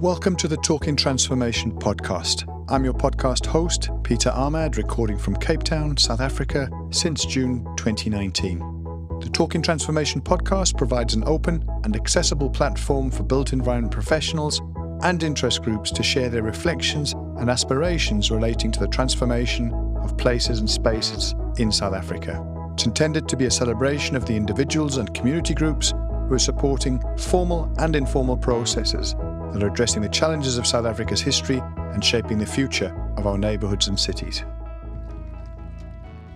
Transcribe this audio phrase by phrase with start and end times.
[0.00, 2.44] Welcome to the Talking Transformation podcast.
[2.68, 8.58] I'm your podcast host, Peter Ahmad, recording from Cape Town, South Africa since June 2019.
[9.20, 14.60] The Talking Transformation podcast provides an open and accessible platform for built environment professionals
[15.02, 19.72] and interest groups to share their reflections and aspirations relating to the transformation
[20.02, 22.46] of places and spaces in South Africa.
[22.74, 25.94] It's intended to be a celebration of the individuals and community groups
[26.28, 31.20] who are supporting formal and informal processes that are addressing the challenges of South Africa's
[31.20, 34.44] history and shaping the future of our neighbourhoods and cities.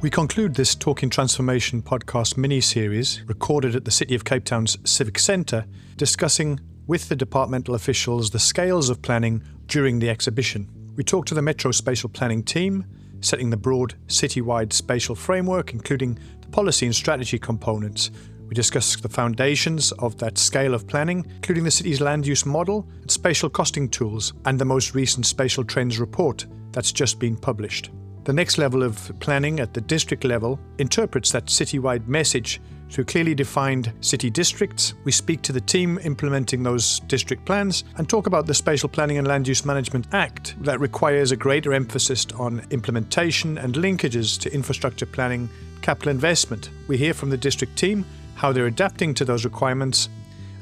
[0.00, 4.78] We conclude this Talking Transformation podcast mini series, recorded at the City of Cape Town's
[4.91, 5.66] Civic Centre,
[5.97, 10.70] discussing with the departmental officials the scales of planning during the exhibition.
[10.97, 12.86] We talked to the Metro Spatial Planning team,
[13.20, 18.11] setting the broad citywide spatial framework, including the policy and strategy components,
[18.50, 22.84] we discuss the foundations of that scale of planning, including the city's land use model,
[23.06, 27.91] spatial costing tools, and the most recent Spatial Trends report that's just been published.
[28.25, 32.60] The next level of planning at the district level interprets that citywide message
[32.91, 34.94] through clearly defined city districts.
[35.05, 39.19] We speak to the team implementing those district plans and talk about the Spatial Planning
[39.19, 44.53] and Land Use Management Act that requires a greater emphasis on implementation and linkages to
[44.53, 45.48] infrastructure planning,
[45.82, 46.70] capital investment.
[46.88, 48.05] We hear from the district team
[48.41, 50.08] how they're adapting to those requirements,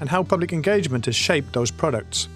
[0.01, 2.29] and how public engagement has shaped those products.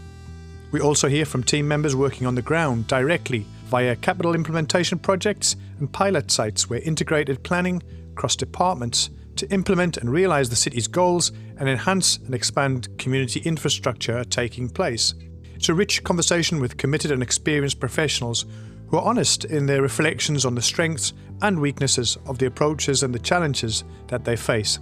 [0.70, 5.56] We also hear from team members working on the ground directly via capital implementation projects
[5.80, 11.32] and pilot sites where integrated planning across departments to implement and realise the city's goals
[11.56, 15.14] and enhance and expand community infrastructure are taking place.
[15.56, 18.46] It's a rich conversation with committed and experienced professionals
[18.86, 23.12] who are honest in their reflections on the strengths and weaknesses of the approaches and
[23.12, 24.78] the challenges that they face.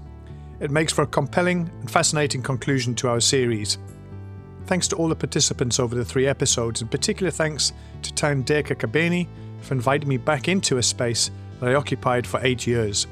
[0.61, 3.79] It makes for a compelling and fascinating conclusion to our series.
[4.67, 9.27] Thanks to all the participants over the three episodes, and particular thanks to Thandeka Kabeni
[9.63, 13.07] for inviting me back into a space that I occupied for eight years.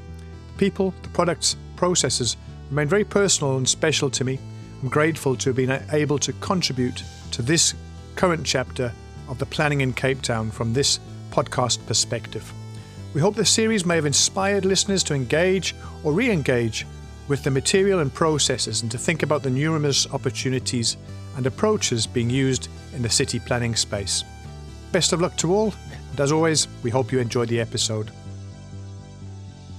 [0.53, 2.37] The people, the products, processes
[2.69, 4.37] remain very personal and special to me.
[4.83, 7.73] I'm grateful to have been able to contribute to this
[8.15, 8.93] current chapter
[9.27, 10.99] of the planning in Cape Town from this
[11.31, 12.53] podcast perspective.
[13.15, 16.85] We hope this series may have inspired listeners to engage or re engage
[17.29, 20.97] with the material and processes and to think about the numerous opportunities
[21.37, 24.25] and approaches being used in the city planning space.
[24.91, 25.73] Best of luck to all,
[26.11, 28.11] and as always, we hope you enjoyed the episode.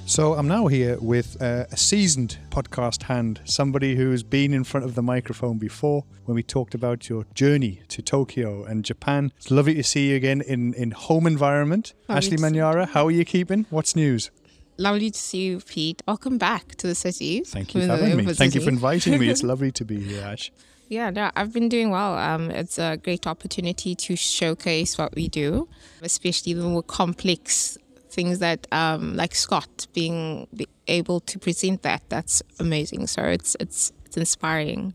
[0.06, 4.84] So, I'm now here with uh, a seasoned podcast hand, somebody who's been in front
[4.84, 9.33] of the microphone before when we talked about your journey to Tokyo and Japan.
[9.37, 11.94] It's lovely to see you again in, in home environment.
[12.09, 13.66] Ashley Manyara, how are you keeping?
[13.71, 14.33] What's news?
[14.81, 16.03] Lovely to see you, Pete.
[16.09, 17.43] Welcome back to the city.
[17.45, 18.33] Thank you for having me.
[18.33, 19.29] Thank you for inviting me.
[19.29, 20.51] It's lovely to be here, Ash.
[20.89, 22.17] Yeah, no, I've been doing well.
[22.17, 25.69] Um, it's a great opportunity to showcase what we do,
[26.01, 27.77] especially the more complex
[28.09, 30.49] things that, um, like Scott being
[30.89, 32.03] able to present that.
[32.09, 33.07] That's amazing.
[33.09, 34.95] So it's it's it's inspiring.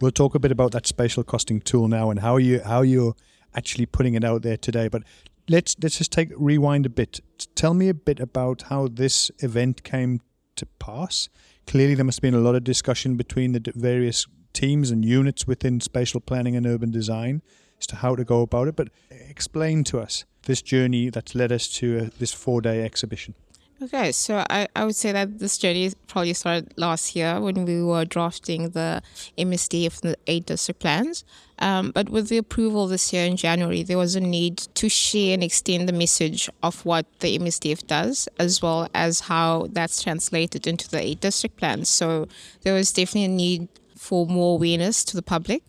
[0.00, 3.14] We'll talk a bit about that spatial costing tool now and how you how you're
[3.54, 4.88] actually putting it out there today.
[4.88, 5.02] But
[5.48, 7.20] let's let's just take rewind a bit.
[7.54, 10.20] Tell me a bit about how this event came
[10.56, 11.28] to pass.
[11.66, 15.46] Clearly, there must have been a lot of discussion between the various teams and units
[15.46, 17.42] within spatial planning and urban design
[17.78, 18.76] as to how to go about it.
[18.76, 23.34] But explain to us this journey that's led us to uh, this four-day exhibition.
[23.82, 27.82] Okay, so I, I would say that this journey probably started last year when we
[27.82, 29.02] were drafting the
[29.36, 31.24] MSDF the eight district plans.
[31.58, 35.34] Um, but with the approval this year in January, there was a need to share
[35.34, 40.66] and extend the message of what the MSDF does, as well as how that's translated
[40.66, 41.90] into the eight district plans.
[41.90, 42.28] So
[42.62, 45.62] there was definitely a need for more awareness to the public.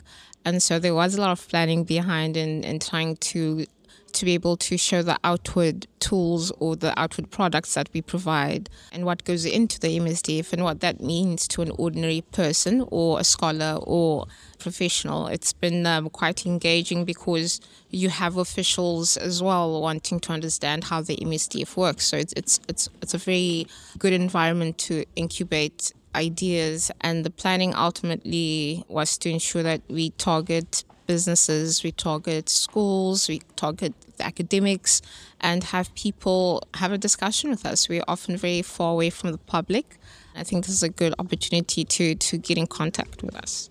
[0.45, 3.65] And so there was a lot of planning behind and, in trying to
[4.13, 8.69] to be able to show the outward tools or the outward products that we provide
[8.91, 13.19] and what goes into the MSDF and what that means to an ordinary person or
[13.19, 14.27] a scholar or
[14.59, 15.27] professional.
[15.27, 17.59] It's been um, quite engaging because
[17.89, 22.05] you have officials as well wanting to understand how the MSDF works.
[22.05, 23.67] So it's it's it's it's a very
[23.97, 30.83] good environment to incubate ideas and the planning ultimately was to ensure that we target
[31.07, 35.01] businesses, we target schools, we target academics,
[35.39, 37.89] and have people have a discussion with us.
[37.89, 39.97] We're often very far away from the public.
[40.35, 43.69] I think this is a good opportunity to to get in contact with us.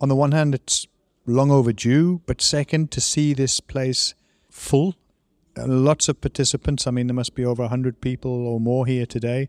[0.00, 0.86] On the one hand, it's
[1.26, 4.14] long overdue, but second, to see this place
[4.50, 4.94] full,
[5.56, 6.86] uh, lots of participants.
[6.86, 9.48] I mean, there must be over hundred people or more here today.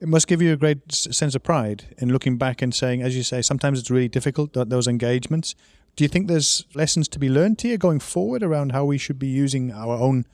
[0.00, 3.16] it must give you a great sense of pride in looking back and saying, as
[3.16, 5.54] you say, sometimes it's really difficult, th- those engagements.
[5.98, 9.18] Do you think there's lessons to be learned here going forward around how we should
[9.18, 10.26] be using our own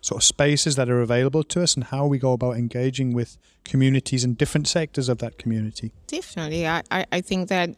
[0.00, 3.38] sort of spaces that are available to us and how we go about engaging with
[3.62, 5.92] communities and different sectors of that community?
[6.08, 6.66] Definitely.
[6.66, 7.76] I, I, think that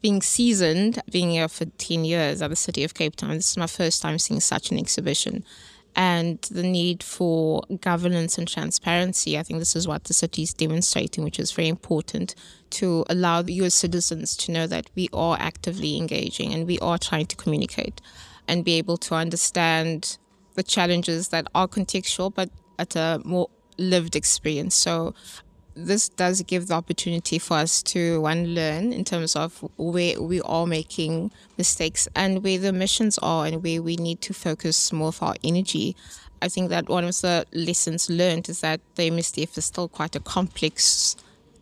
[0.00, 3.58] being seasoned, being here for 10 years at the City of Cape Town, this is
[3.58, 5.44] my first time seeing such an exhibition.
[5.94, 10.54] And the need for governance and transparency, I think this is what the city is
[10.54, 12.34] demonstrating, which is very important
[12.70, 17.26] to allow as citizens to know that we are actively engaging and we are trying
[17.26, 18.00] to communicate
[18.46, 20.18] and be able to understand
[20.54, 23.48] the challenges that are contextual but at a more
[23.78, 24.74] lived experience.
[24.74, 25.14] So
[25.74, 30.40] this does give the opportunity for us to one learn in terms of where we
[30.40, 35.08] are making mistakes and where the missions are and where we need to focus more
[35.08, 35.94] of our energy.
[36.42, 40.16] I think that one of the lessons learned is that the MSDF is still quite
[40.16, 41.16] a complex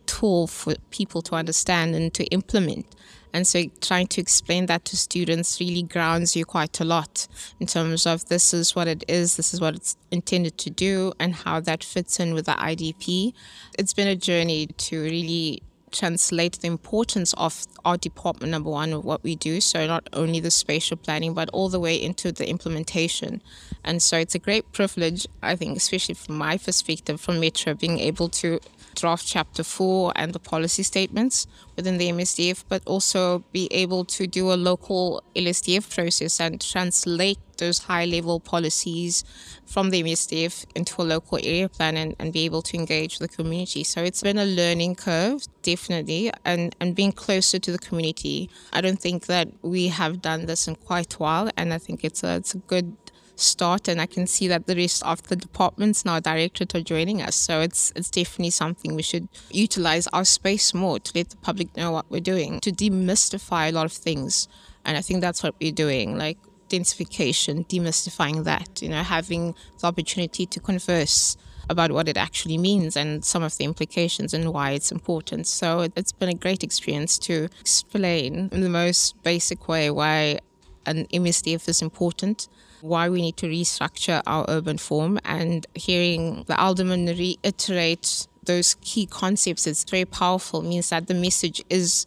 [0.07, 2.85] tool for people to understand and to implement.
[3.33, 7.27] And so trying to explain that to students really grounds you quite a lot
[7.59, 11.13] in terms of this is what it is, this is what it's intended to do,
[11.19, 13.33] and how that fits in with the IDP.
[13.77, 15.61] It's been a journey to really
[15.91, 19.61] translate the importance of our department number one of what we do.
[19.61, 23.41] So not only the spatial planning but all the way into the implementation.
[23.83, 27.99] And so it's a great privilege i think especially from my perspective from metro being
[27.99, 28.59] able to
[28.97, 34.25] draft chapter four and the policy statements within the MSDF, but also be able to
[34.25, 39.23] do a local LSDF process and translate those high level policies
[39.65, 43.27] from the MSDF into a local area plan and, and be able to engage the
[43.27, 43.83] community.
[43.83, 48.49] So it's been a learning curve, definitely, and, and being closer to the community.
[48.73, 52.03] I don't think that we have done this in quite a while, and I think
[52.03, 52.95] it's a, it's a good
[53.39, 57.21] start and I can see that the rest of the departments now directorate are joining
[57.21, 57.35] us.
[57.35, 61.75] So it's it's definitely something we should utilize our space more to let the public
[61.77, 64.47] know what we're doing, to demystify a lot of things.
[64.85, 66.37] And I think that's what we're doing, like
[66.69, 71.37] densification, demystifying that, you know, having the opportunity to converse
[71.69, 75.47] about what it actually means and some of the implications and why it's important.
[75.47, 80.39] So it's been a great experience to explain in the most basic way why
[80.85, 82.47] an MSDF is important
[82.81, 89.05] why we need to restructure our urban form and hearing the alderman reiterate those key
[89.05, 92.05] concepts it's very powerful it means that the message is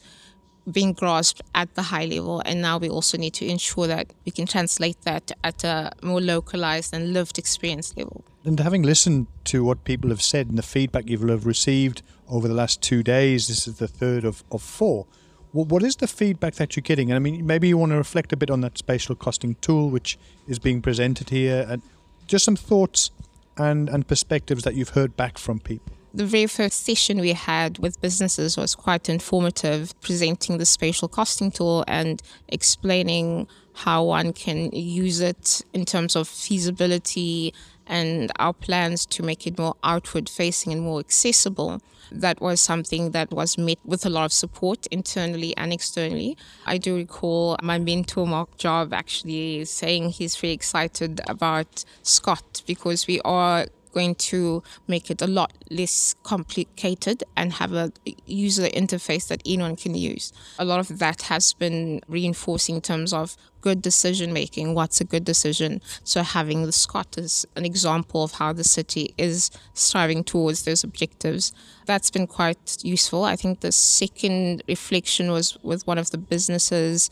[0.70, 4.32] being grasped at the high level and now we also need to ensure that we
[4.32, 9.62] can translate that at a more localized and lived experience level and having listened to
[9.64, 13.66] what people have said and the feedback you've received over the last two days this
[13.66, 15.06] is the third of, of four
[15.52, 17.10] what is the feedback that you're getting?
[17.10, 19.90] And I mean, maybe you want to reflect a bit on that spatial costing tool,
[19.90, 21.82] which is being presented here, and
[22.26, 23.10] just some thoughts
[23.56, 25.92] and, and perspectives that you've heard back from people.
[26.12, 31.52] The very first session we had with businesses was quite informative, presenting the spatial costing
[31.52, 37.54] tool and explaining how one can use it in terms of feasibility
[37.86, 41.80] and our plans to make it more outward facing and more accessible.
[42.10, 46.36] That was something that was met with a lot of support internally and externally.
[46.66, 53.06] I do recall my mentor, Mark Job, actually saying he's very excited about Scott because
[53.06, 57.92] we are going to make it a lot less complicated and have a
[58.26, 60.32] user interface that anyone can use.
[60.58, 64.74] A lot of that has been reinforcing in terms of good decision making.
[64.74, 65.80] What's a good decision?
[66.04, 70.84] So having the Scott as an example of how the city is striving towards those
[70.84, 71.52] objectives.
[71.86, 73.24] That's been quite useful.
[73.24, 77.10] I think the second reflection was with one of the businesses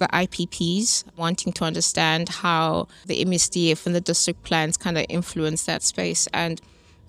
[0.00, 5.64] the IPPs, wanting to understand how the MSDF and the district plans kind of influence
[5.66, 6.26] that space.
[6.32, 6.60] And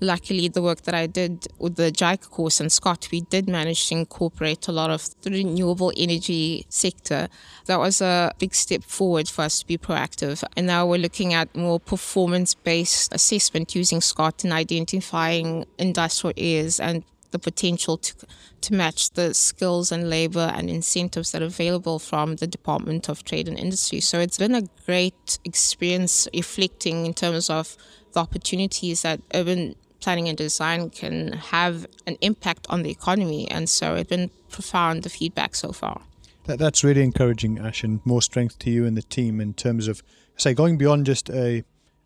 [0.02, 3.88] luckily, the work that I did with the JICA course and Scott, we did manage
[3.88, 7.30] to incorporate a lot of the renewable energy sector.
[7.68, 10.44] That was a big step forward for us to be proactive.
[10.58, 16.80] And now we're looking at more performance based assessment using Scott and identifying industrial areas
[16.80, 18.14] and the potential to
[18.62, 23.24] to match the skills and labor and incentives that are available from the Department of
[23.24, 24.00] Trade and Industry.
[24.00, 27.76] So it's been a great experience reflecting in terms of
[28.14, 33.50] the opportunities that urban planning and design can have an impact on the economy.
[33.50, 36.02] And so it's been profound, the feedback so far.
[36.46, 39.88] That, that's really encouraging, Ash, and more strength to you and the team in terms
[39.88, 40.04] of,
[40.38, 41.64] say, going beyond just a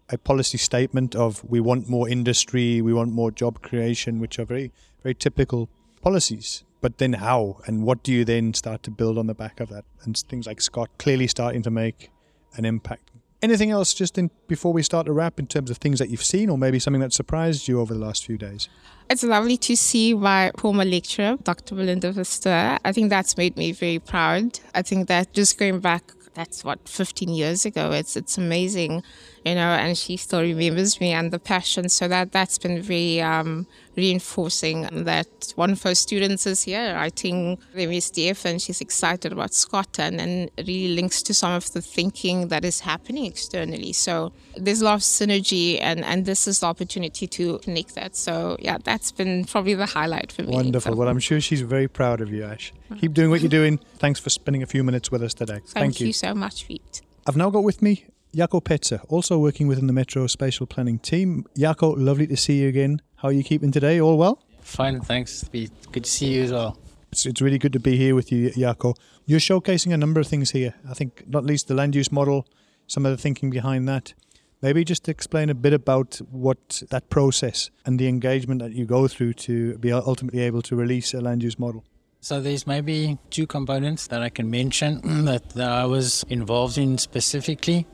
[0.09, 4.45] a policy statement of we want more industry, we want more job creation, which are
[4.45, 4.71] very
[5.01, 5.69] very typical
[6.01, 6.63] policies.
[6.81, 9.69] But then how and what do you then start to build on the back of
[9.69, 9.85] that?
[10.03, 12.11] And things like Scott clearly starting to make
[12.55, 13.09] an impact
[13.41, 16.23] Anything else just in before we start to wrap in terms of things that you've
[16.23, 18.69] seen or maybe something that surprised you over the last few days?
[19.09, 21.75] It's lovely to see my former lecturer, Dr.
[21.75, 22.79] Belinda Verster.
[22.83, 24.59] I think that's made me very proud.
[24.73, 29.01] I think that just going back that's what 15 years ago it's it's amazing
[29.45, 31.87] you know and she still remembers me and the passion.
[31.87, 37.57] So that that's been very um, reinforcing that one of her students is here writing
[37.73, 42.47] the MSDF and she's excited about Scotland and really links to some of the thinking
[42.47, 43.93] that is happening externally.
[43.93, 48.15] So there's a lot of synergy and and this is the opportunity to connect that.
[48.15, 50.55] So yeah that's been probably the highlight for me.
[50.55, 50.93] Wonderful.
[50.93, 50.97] So.
[50.97, 52.73] well I'm sure she's very proud of you Ash.
[52.99, 53.77] Keep doing what you're doing.
[53.97, 55.59] Thanks for spending a few minutes with us today.
[55.59, 56.07] Thank, thank you.
[56.07, 57.01] you so much Pete.
[57.27, 61.45] I've now got with me Jaco Petzer, also working within the Metro Spatial Planning team.
[61.55, 63.01] Jaco, lovely to see you again.
[63.15, 64.01] How are you keeping today?
[64.01, 64.43] All well?
[64.59, 65.45] Fine, thanks.
[65.45, 66.77] Good to see you as well.
[67.13, 68.97] It's, it's really good to be here with you, Jaco.
[69.25, 70.73] You're showcasing a number of things here.
[70.89, 72.45] I think not least the land use model,
[72.87, 74.13] some of the thinking behind that.
[74.61, 79.07] Maybe just explain a bit about what that process and the engagement that you go
[79.07, 81.85] through to be ultimately able to release a land use model.
[82.19, 86.97] So there's maybe two components that I can mention that, that I was involved in
[86.97, 87.87] specifically.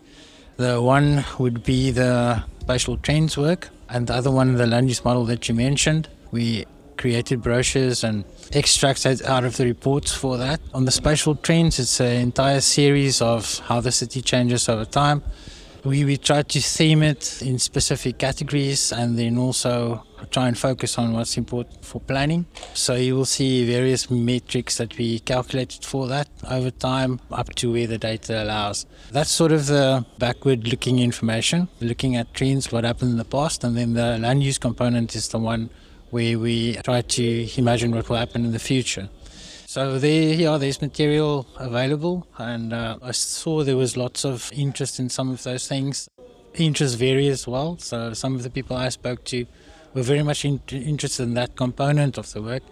[0.62, 5.04] The one would be the spatial trends work, and the other one, the land use
[5.04, 6.08] model that you mentioned.
[6.30, 6.66] We
[6.98, 10.62] created brochures and extracts out of the reports for that.
[10.76, 15.24] On the spatial trends, it's an entire series of how the city changes over time
[15.84, 20.98] we, we try to theme it in specific categories and then also try and focus
[20.98, 22.46] on what's important for planning.
[22.74, 27.72] So you will see various metrics that we calculated for that over time up to
[27.72, 28.86] where the data allows.
[29.12, 33.64] That's sort of the backward looking information, looking at trends, what happened in the past,
[33.64, 35.70] and then the land use component is the one
[36.12, 39.10] where we try to imagine what will happen in the future.
[39.66, 45.00] So there, yeah, there's material available, and uh, I saw there was lots of interest
[45.00, 46.10] in some of those things.
[46.56, 47.78] Interests vary as well.
[47.78, 49.46] So some of the people I spoke to
[49.94, 52.64] were very much in, interested in that component of the work.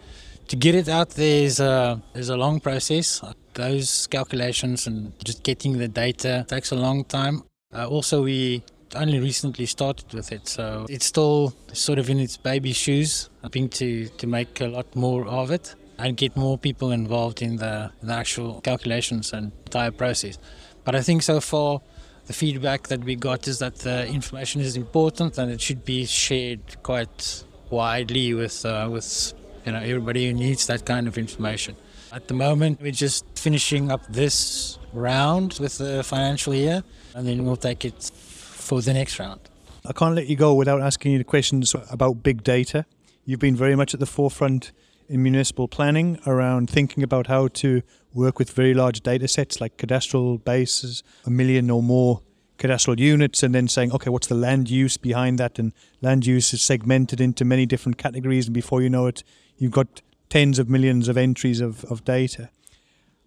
[0.47, 3.21] To get it out there is a, a long process.
[3.53, 7.43] Those calculations and just getting the data takes a long time.
[7.73, 8.63] Uh, also, we
[8.95, 13.69] only recently started with it, so it's still sort of in its baby shoes, hoping
[13.69, 17.91] to, to make a lot more of it and get more people involved in the,
[18.01, 20.39] the actual calculations and entire process.
[20.83, 21.81] But I think so far,
[22.29, 26.05] the feedback that we got is that the information is important and it should be
[26.05, 29.33] shared quite widely with uh, with
[29.65, 31.75] you know everybody who needs that kind of information.
[32.13, 36.83] At the moment, we're just finishing up this round with the financial year,
[37.15, 39.41] and then we'll take it for the next round.
[39.83, 42.85] I can't let you go without asking you the questions about big data.
[43.25, 44.71] You've been very much at the forefront
[45.07, 47.81] in municipal planning around thinking about how to
[48.13, 52.21] work with very large data sets like cadastral bases, a million or more
[52.57, 55.59] cadastral units, and then saying, okay, what's the land use behind that?
[55.59, 59.23] And land use is segmented into many different categories, and before you know it,
[59.57, 62.49] you've got tens of millions of entries of, of data.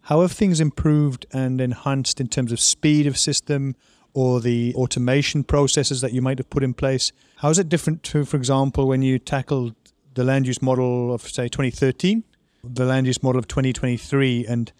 [0.07, 3.77] How have things improved and enhanced in terms of speed of system
[4.15, 7.13] or the automation processes that you might have put in place?
[7.37, 9.75] How is it different to, for example, when you tackled
[10.15, 12.25] the land use model of say 2013,
[12.65, 14.73] the land use model of 2023, and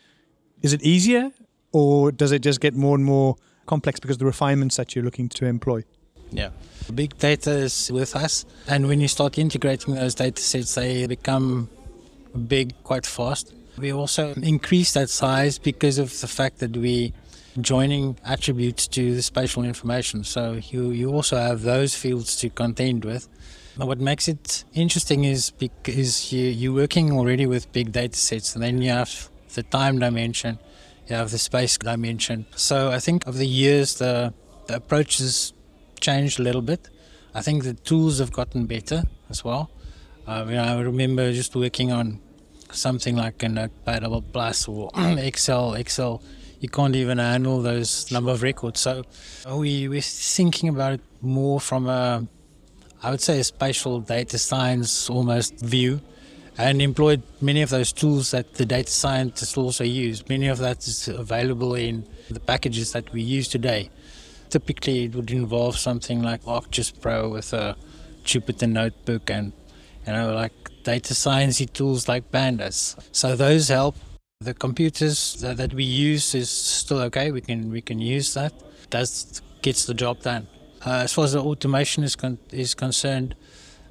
[0.63, 1.33] is it easier
[1.73, 3.37] or does it just get more and more
[3.67, 5.83] complex because the refinements that you're looking to employ?
[6.31, 6.51] Yeah.
[6.95, 11.69] Big data is with us, and when you start integrating those data sets, they become
[12.47, 13.53] big quite fast.
[13.77, 17.13] We also increase that size because of the fact that we
[17.61, 20.25] joining attributes to the spatial information.
[20.25, 23.29] So you, you also have those fields to contend with.
[23.77, 28.63] What makes it interesting is because you, you're working already with big data sets, and
[28.63, 30.59] then you have the time dimension,
[31.09, 32.47] you have the space dimension.
[32.55, 34.35] So I think over the years, the,
[34.67, 35.53] the approach has
[36.01, 36.91] changed a little bit.
[37.35, 39.71] I think the tools have gotten better as well.
[40.27, 42.21] Uh, you know, I remember just working on
[42.71, 45.75] something like a Notepad Plus or Excel.
[45.75, 46.23] Excel,
[46.61, 48.81] you can't even handle those number of records.
[48.81, 49.05] So
[49.51, 52.27] we, we're thinking about it more from a
[53.05, 56.01] I would say a spatial data science almost view
[56.57, 60.29] and employed many of those tools that the data scientists also use.
[60.29, 63.91] Many of that is available in the packages that we use today.
[64.51, 67.77] Typically, it would involve something like ArcGIS Pro with a
[68.25, 69.53] Jupyter notebook and
[70.07, 70.53] you know like
[70.85, 72.97] data sciencey tools like pandas.
[73.13, 73.97] So those help.
[74.41, 77.33] The computers that, that we use is still okay.
[77.33, 78.53] We can we can use that.
[78.91, 80.47] That gets the job done.
[80.85, 83.35] Uh, as far as the automation is con- is concerned,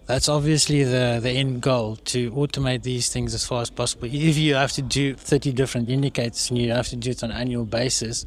[0.08, 4.10] that's obviously the, the end goal to automate these things as far as possible.
[4.12, 7.32] If you have to do 30 different indicators and you have to do it on
[7.32, 8.26] an annual basis,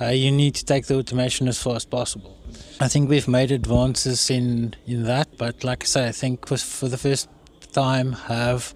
[0.00, 2.36] uh, you need to take the automation as far as possible.
[2.80, 6.88] I think we've made advances in, in that, but like I say, I think for
[6.88, 7.28] the first
[7.72, 8.74] time have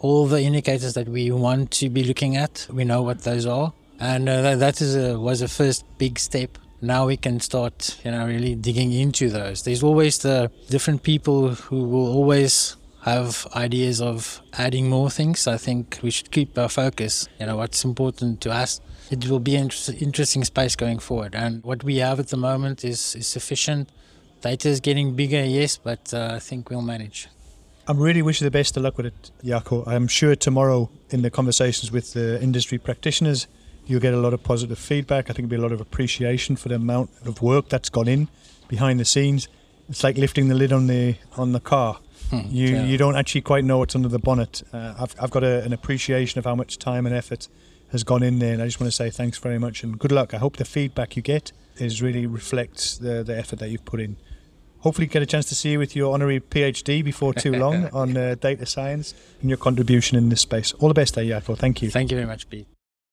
[0.00, 2.66] all the indicators that we want to be looking at.
[2.70, 6.56] We know what those are, and uh, that is a, was a first big step.
[6.80, 9.62] Now we can start, you know, really digging into those.
[9.64, 15.46] There's always the different people who will always have ideas of adding more things.
[15.46, 17.28] I think we should keep our focus.
[17.40, 18.80] You know, what's important to us.
[19.10, 19.70] It will be an
[20.00, 23.88] interesting space going forward, and what we have at the moment is, is sufficient.
[24.42, 27.28] Data is getting bigger, yes, but uh, I think we'll manage.
[27.88, 29.88] I'm really wishing the best of luck with it, Jaco.
[29.88, 33.46] I'm sure tomorrow in the conversations with the industry practitioners,
[33.88, 35.30] you'll get a lot of positive feedback.
[35.30, 38.06] I think there'll be a lot of appreciation for the amount of work that's gone
[38.06, 38.28] in
[38.68, 39.48] behind the scenes.
[39.88, 41.98] It's like lifting the lid on the on the car.
[42.30, 42.84] Hmm, you yeah.
[42.84, 44.62] you don't actually quite know what's under the bonnet.
[44.72, 47.48] Uh, I've I've got a, an appreciation of how much time and effort
[47.90, 50.12] has gone in there, and I just want to say thanks very much and good
[50.12, 50.34] luck.
[50.34, 54.00] I hope the feedback you get is really reflects the the effort that you've put
[54.00, 54.18] in
[54.80, 58.16] hopefully get a chance to see you with your honorary PhD before too long on
[58.16, 60.72] uh, data science and your contribution in this space.
[60.74, 61.56] All the best Jaco.
[61.56, 61.90] Thank you.
[61.90, 62.66] Thank you very much, Pete.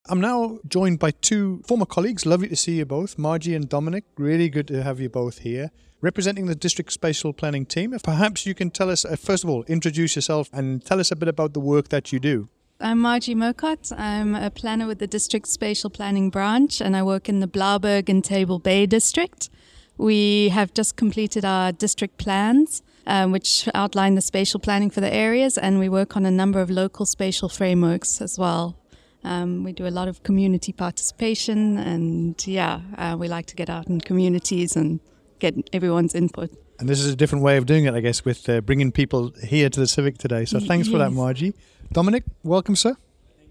[0.07, 2.27] I'm now joined by two former colleagues.
[2.27, 4.03] Lovely to see you both, Margie and Dominic.
[4.17, 5.71] Really good to have you both here.
[5.99, 9.63] Representing the district spatial planning team, perhaps you can tell us, uh, first of all,
[9.63, 12.49] introduce yourself and tell us a bit about the work that you do.
[12.79, 13.97] I'm Margie Mokot.
[13.97, 18.07] I'm a planner with the district spatial planning branch, and I work in the Blaauwberg
[18.07, 19.49] and Table Bay district.
[19.97, 25.11] We have just completed our district plans, um, which outline the spatial planning for the
[25.11, 28.77] areas, and we work on a number of local spatial frameworks as well.
[29.25, 33.69] Um, we do a lot of community participation, and yeah, uh, we like to get
[33.69, 34.99] out in communities and
[35.39, 36.51] get everyone's input.
[36.79, 39.31] And this is a different way of doing it, I guess, with uh, bringing people
[39.43, 40.45] here to the Civic today.
[40.45, 40.91] So thanks yes.
[40.93, 41.55] for that, Margie.
[41.91, 42.95] Dominic, welcome, sir.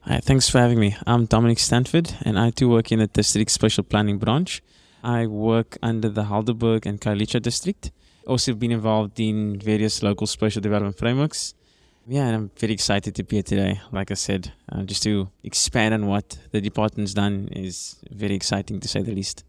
[0.02, 0.96] Hi, thanks for having me.
[1.06, 4.62] I'm Dominic Stanford, and I do work in the district spatial planning branch.
[5.02, 7.90] I work under the Helderberg and Khayelitsha district.
[8.28, 11.54] Also been involved in various local spatial development frameworks.
[12.06, 13.80] Yeah, I'm very excited to be here today.
[13.90, 18.78] Like I said, uh, just to expand on what the department's done is very exciting
[18.80, 19.44] to say the least.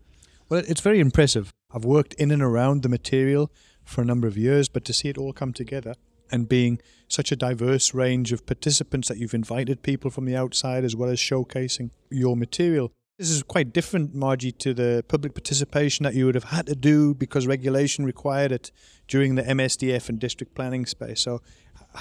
[0.48, 1.52] Well, it's very impressive.
[1.74, 3.52] I've worked in and around the material
[3.84, 5.96] for a number of years, but to see it all come together
[6.32, 10.86] and being such a diverse range of participants that you've invited people from the outside
[10.86, 16.04] as well as showcasing your material this is quite different, Margie, to the public participation
[16.04, 18.72] that you would have had to do because regulation required it
[19.08, 21.22] during the MSDF and district planning space.
[21.22, 21.42] So,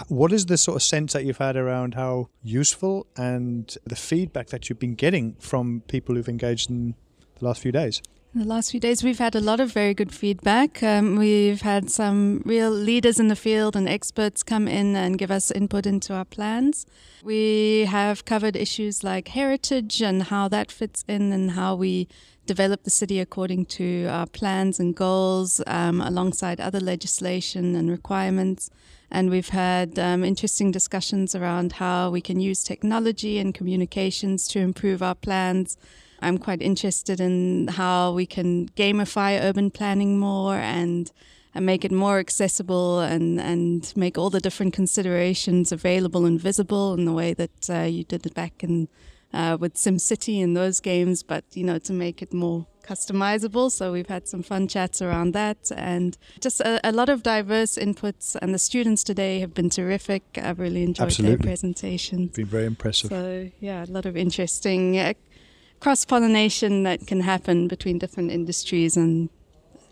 [0.08, 4.48] what is the sort of sense that you've had around how useful and the feedback
[4.48, 6.94] that you've been getting from people who've engaged in
[7.38, 8.02] the last few days?
[8.34, 10.82] In the last few days, we've had a lot of very good feedback.
[10.82, 15.30] Um, we've had some real leaders in the field and experts come in and give
[15.30, 16.84] us input into our plans.
[17.22, 22.08] We have covered issues like heritage and how that fits in and how we
[22.44, 28.68] develop the city according to our plans and goals um, alongside other legislation and requirements.
[29.10, 34.58] And we've had um, interesting discussions around how we can use technology and communications to
[34.58, 35.76] improve our plans.
[36.20, 41.10] I'm quite interested in how we can gamify urban planning more and
[41.54, 46.94] and make it more accessible and, and make all the different considerations available and visible
[46.94, 48.88] in the way that uh, you did it back in
[49.34, 53.70] uh, with SimCity and those games, but you know to make it more customizable.
[53.70, 57.76] So we've had some fun chats around that and just a, a lot of diverse
[57.76, 58.36] inputs.
[58.40, 60.22] And the students today have been terrific.
[60.36, 61.36] I've really enjoyed Absolutely.
[61.36, 62.32] their presentations.
[62.32, 63.10] Been very impressive.
[63.10, 64.98] So yeah, a lot of interesting.
[64.98, 65.14] Uh,
[65.80, 69.28] cross pollination that can happen between different industries and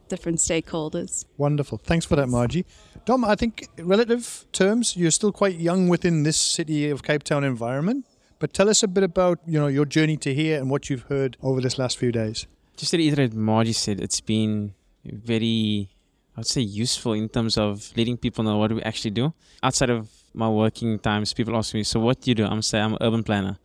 [0.08, 1.24] different stakeholders.
[1.36, 1.78] Wonderful.
[1.78, 2.64] Thanks for that, Margie.
[3.04, 7.44] Dom, I think relative terms, you're still quite young within this city of Cape Town
[7.44, 8.06] environment.
[8.42, 11.04] But tell us a bit about you know your journey to here and what you've
[11.04, 12.48] heard over this last few days.
[12.76, 14.74] Just to reiterate, Margie said it's been
[15.04, 15.90] very,
[16.36, 19.32] I would say, useful in terms of letting people know what we actually do.
[19.62, 22.84] Outside of my working times, people ask me, "So what do you do?" I'm saying
[22.84, 23.58] I'm an urban planner.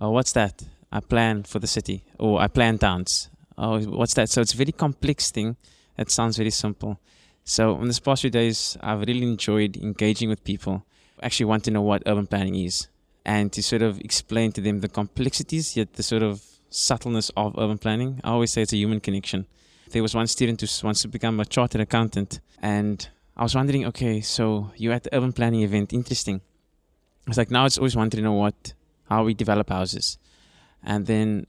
[0.00, 0.64] Oh, what's that?
[0.90, 3.30] I plan for the city or I plan towns.
[3.56, 4.30] Oh, what's that?
[4.30, 5.54] So it's a very complex thing.
[5.96, 6.98] It sounds very simple.
[7.44, 10.84] So in this past few days, I've really enjoyed engaging with people
[11.22, 12.88] actually want to know what urban planning is
[13.24, 17.54] and to sort of explain to them the complexities yet the sort of subtleness of
[17.58, 18.20] urban planning.
[18.24, 19.46] I always say it's a human connection.
[19.90, 23.84] There was one student who wants to become a chartered accountant and I was wondering,
[23.86, 26.40] okay, so you're at the urban planning event, interesting.
[27.26, 28.74] I was like, now it's always wanting to know what,
[29.08, 30.18] how we develop houses.
[30.82, 31.46] And then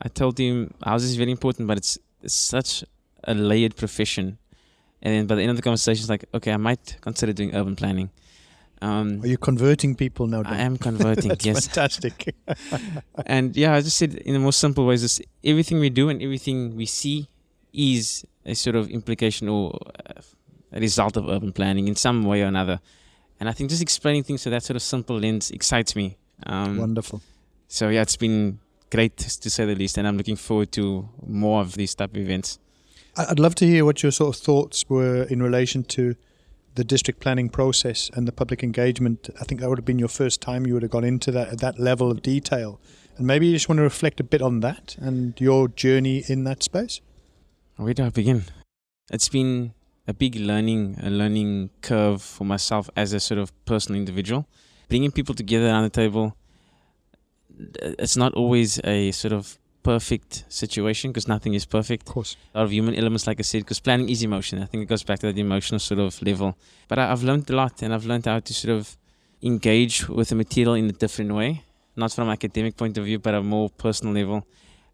[0.00, 2.84] I told him houses is very important, but it's, it's such
[3.24, 4.38] a layered profession.
[5.02, 7.54] And then by the end of the conversation, it's like, okay, I might consider doing
[7.54, 8.10] urban planning.
[8.82, 10.42] Um, Are you converting people now?
[10.44, 11.66] I am converting, That's yes.
[11.66, 12.34] fantastic.
[13.26, 16.20] and yeah, I just said in the most simple ways, is everything we do and
[16.22, 17.28] everything we see
[17.72, 20.20] is a sort of implication or uh,
[20.72, 22.80] a result of urban planning in some way or another.
[23.40, 26.16] And I think just explaining things to that sort of simple lens excites me.
[26.44, 27.22] Um, Wonderful.
[27.68, 28.58] so yeah, it's been
[28.90, 32.18] great to say the least, and I'm looking forward to more of these type of
[32.18, 32.58] events.
[33.16, 36.14] I'd love to hear what your sort of thoughts were in relation to
[36.76, 39.28] the district planning process and the public engagement.
[39.40, 41.48] I think that would have been your first time you would have gone into that
[41.48, 42.80] at that level of detail.
[43.16, 46.44] And maybe you just want to reflect a bit on that and your journey in
[46.44, 47.00] that space.
[47.76, 48.44] Where do I begin?
[49.10, 49.72] It's been
[50.06, 54.46] a big learning, a learning curve for myself as a sort of personal individual.
[54.88, 56.36] Bringing people together around the table,
[57.98, 62.08] it's not always a sort of perfect situation because nothing is perfect.
[62.08, 62.36] Of course.
[62.54, 64.60] A lot of human elements, like I said, because planning is emotion.
[64.60, 66.56] I think it goes back to that emotional sort of level.
[66.88, 68.96] But I, I've learned a lot and I've learned how to sort of
[69.42, 71.62] engage with the material in a different way,
[71.94, 74.44] not from an academic point of view, but a more personal level.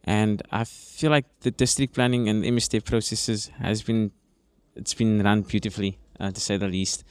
[0.04, 4.10] And I feel like the district planning and MSDF processes has been,
[4.76, 7.04] it's been run beautifully, uh, to say the least.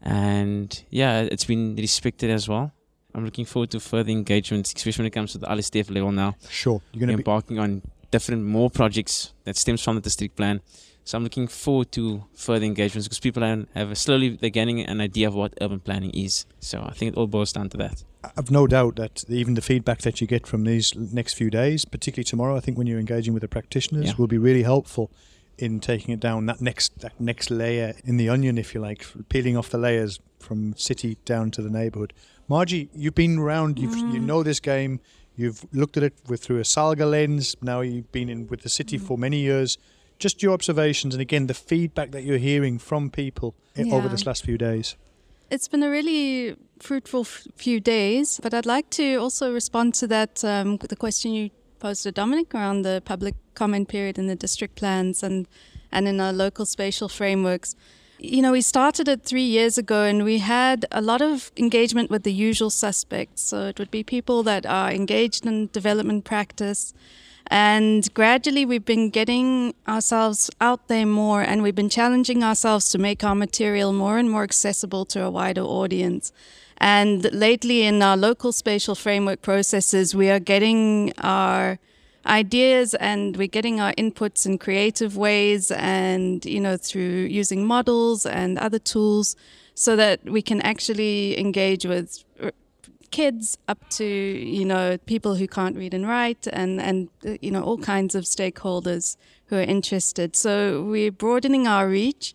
[0.00, 2.72] And yeah, it's been respected as well.
[3.16, 6.36] I'm looking forward to further engagements, especially when it comes to the LSDF level now
[6.50, 6.80] Sure.
[6.92, 7.20] You're going to be.
[7.22, 10.60] embarking on different more projects that stems from the district plan.
[11.04, 15.00] So I'm looking forward to further engagements because people are, have slowly they're getting an
[15.00, 16.46] idea of what urban planning is.
[16.60, 18.04] So I think it all boils down to that.
[18.36, 21.84] I've no doubt that even the feedback that you get from these next few days,
[21.84, 24.12] particularly tomorrow, I think when you're engaging with the practitioners, Yeah.
[24.18, 25.10] will be really helpful
[25.58, 29.06] in taking it down that next that next layer in the onion, if you like,
[29.28, 32.12] peeling off the layers from city down to the neighbourhood.
[32.48, 35.00] Margie, you've been around, you've, you know this game,
[35.34, 37.56] you've looked at it with through a Salga lens.
[37.60, 39.78] Now you've been in with the city for many years.
[40.18, 44.24] Just your observations and again the feedback that you're hearing from people i- over this
[44.26, 44.96] last few days.
[45.50, 50.06] It's been a really fruitful f- few days, but I'd like to also respond to
[50.08, 54.34] that um, the question you posed to Dominic around the public comment period in the
[54.36, 55.46] district plans and
[55.92, 57.76] and in our local spatial frameworks.
[58.18, 62.10] You know, we started it three years ago and we had a lot of engagement
[62.10, 63.42] with the usual suspects.
[63.42, 66.94] So it would be people that are engaged in development practice.
[67.48, 72.98] And gradually, we've been getting ourselves out there more and we've been challenging ourselves to
[72.98, 76.32] make our material more and more accessible to a wider audience.
[76.78, 81.78] And lately, in our local spatial framework processes, we are getting our
[82.26, 88.26] ideas and we're getting our inputs in creative ways and, you know, through using models
[88.26, 89.36] and other tools
[89.74, 92.50] so that we can actually engage with uh,
[93.10, 97.50] kids up to you know people who can't read and write and and uh, you
[97.50, 100.34] know all kinds of stakeholders who are interested.
[100.34, 102.34] So we're broadening our reach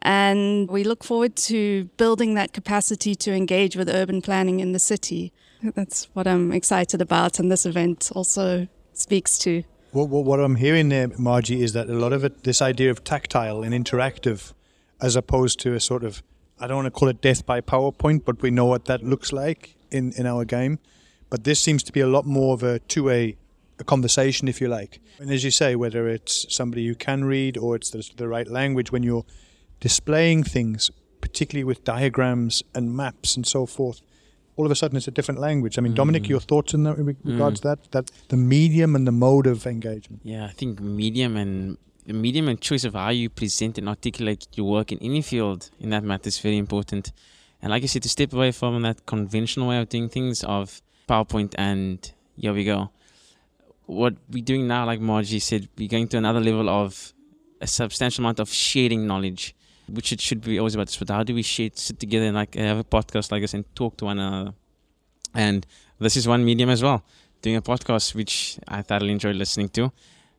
[0.00, 4.78] and we look forward to building that capacity to engage with urban planning in the
[4.78, 5.32] city.
[5.62, 8.68] That's what i'm excited about and this event also
[9.00, 12.44] speaks to What, what, what I'm hearing there, Margie, is that a lot of it,
[12.44, 14.52] this idea of tactile and interactive,
[15.00, 16.22] as opposed to a sort of,
[16.60, 19.32] I don't want to call it death by PowerPoint, but we know what that looks
[19.32, 20.78] like in, in our game.
[21.30, 23.36] But this seems to be a lot more of a two-way
[23.78, 25.00] a conversation, if you like.
[25.20, 28.48] And as you say, whether it's somebody who can read or it's the, the right
[28.48, 29.24] language, when you're
[29.80, 34.00] displaying things, particularly with diagrams and maps and so forth,
[34.58, 35.78] all of a sudden it's a different language.
[35.78, 36.30] I mean, Dominic, mm.
[36.30, 37.16] your thoughts in that in mm.
[37.24, 37.90] regards to that?
[37.92, 40.20] That the medium and the mode of engagement.
[40.24, 44.48] Yeah, I think medium and the medium and choice of how you present and articulate
[44.54, 47.12] your work in any field in that matter is very important.
[47.62, 50.82] And like I said, to step away from that conventional way of doing things of
[51.08, 51.98] PowerPoint and
[52.36, 52.90] here we go.
[53.86, 57.14] What we're doing now, like Margie said, we're going to another level of
[57.60, 59.54] a substantial amount of sharing knowledge,
[59.88, 60.86] which it should be always about.
[60.86, 63.64] This, but how do we sit together and like have a podcast like this and
[63.74, 64.54] talk to one another?
[65.34, 65.66] And
[65.98, 67.04] this is one medium as well,
[67.42, 69.92] doing a podcast, which I thoroughly enjoy listening to.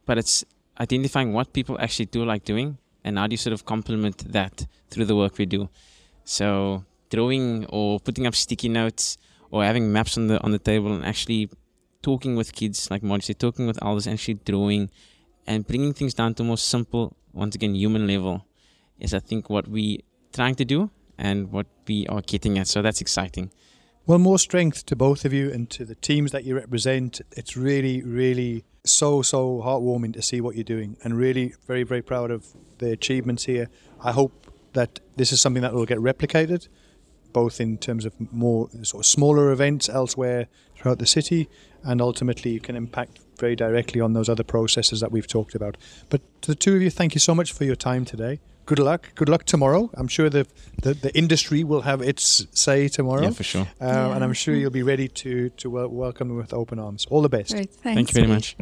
[0.05, 0.45] But it's
[0.79, 4.65] identifying what people actually do like doing and how do you sort of complement that
[4.89, 5.69] through the work we do.
[6.23, 9.17] So drawing or putting up sticky notes
[9.51, 11.49] or having maps on the on the table and actually
[12.01, 14.89] talking with kids, like Margie said, talking with elders, actually drawing
[15.45, 18.45] and bringing things down to a more simple, once again, human level
[18.99, 22.67] is I think what we trying to do and what we are getting at.
[22.67, 23.51] So that's exciting.
[24.05, 27.21] Well, more strength to both of you and to the teams that you represent.
[27.31, 32.01] It's really, really so, so heartwarming to see what you're doing and really very, very
[32.01, 32.47] proud of
[32.79, 33.69] the achievements here.
[34.01, 36.69] I hope that this is something that will get replicated,
[37.33, 41.49] both in terms of more sort of smaller events elsewhere throughout the city
[41.83, 45.77] and ultimately you can impact very directly on those other processes that we've talked about.
[46.09, 48.39] But to the two of you, thank you so much for your time today.
[48.69, 49.01] Good luck.
[49.15, 49.89] Good luck tomorrow.
[49.95, 50.45] I'm sure the,
[50.83, 53.23] the, the industry will have its say tomorrow.
[53.23, 53.67] Yeah, for sure.
[53.81, 57.07] Uh, And I'm sure you'll be ready to, to wel- welcome them with open arms.
[57.09, 57.51] All the best.
[57.51, 57.95] Great, thanks.
[57.97, 58.55] Thank you very much.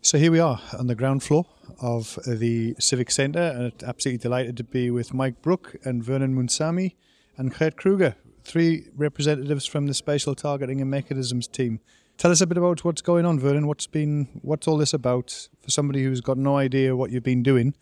[0.00, 1.46] So here we are on the ground floor
[1.80, 6.96] of the Civic Centre, and absolutely delighted to be with Mike Brook and Vernon Munsami
[7.36, 11.78] and Gert Kruger, three representatives from the Spatial Targeting and Mechanisms team.
[12.18, 13.68] Tell us a bit about what's going on, Vernon.
[13.68, 17.44] What's been, what's all this about for somebody who's got no idea what you've been
[17.44, 17.74] doing?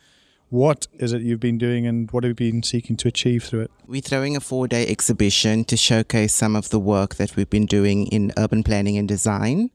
[0.50, 3.60] What is it you've been doing, and what have you been seeking to achieve through
[3.60, 3.70] it?
[3.86, 7.66] We're throwing a four day exhibition to showcase some of the work that we've been
[7.66, 9.70] doing in urban planning and design.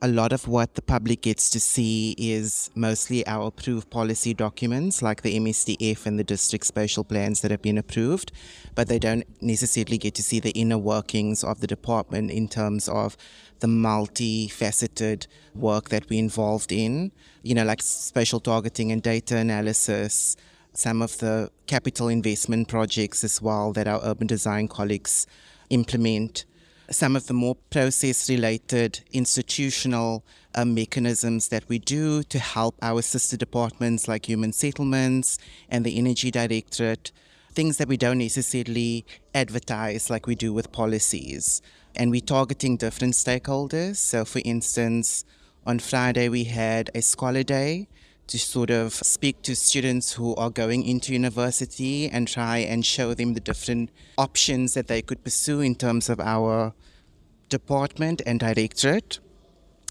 [0.00, 5.02] A lot of what the public gets to see is mostly our approved policy documents,
[5.02, 8.30] like the MSDF and the district spatial plans that have been approved,
[8.76, 12.88] but they don't necessarily get to see the inner workings of the department in terms
[12.88, 13.16] of
[13.60, 20.36] the multifaceted work that we're involved in, you know, like spatial targeting and data analysis,
[20.72, 25.26] some of the capital investment projects as well that our urban design colleagues
[25.68, 26.44] implement,
[26.90, 33.02] some of the more process related institutional uh, mechanisms that we do to help our
[33.02, 37.12] sister departments like human settlements and the energy directorate,
[37.52, 41.62] things that we don't necessarily advertise like we do with policies.
[41.96, 43.96] And we're targeting different stakeholders.
[43.96, 45.24] So, for instance,
[45.66, 47.88] on Friday we had a scholar day
[48.30, 53.12] to sort of speak to students who are going into university and try and show
[53.12, 56.72] them the different options that they could pursue in terms of our
[57.48, 59.18] department and directorate.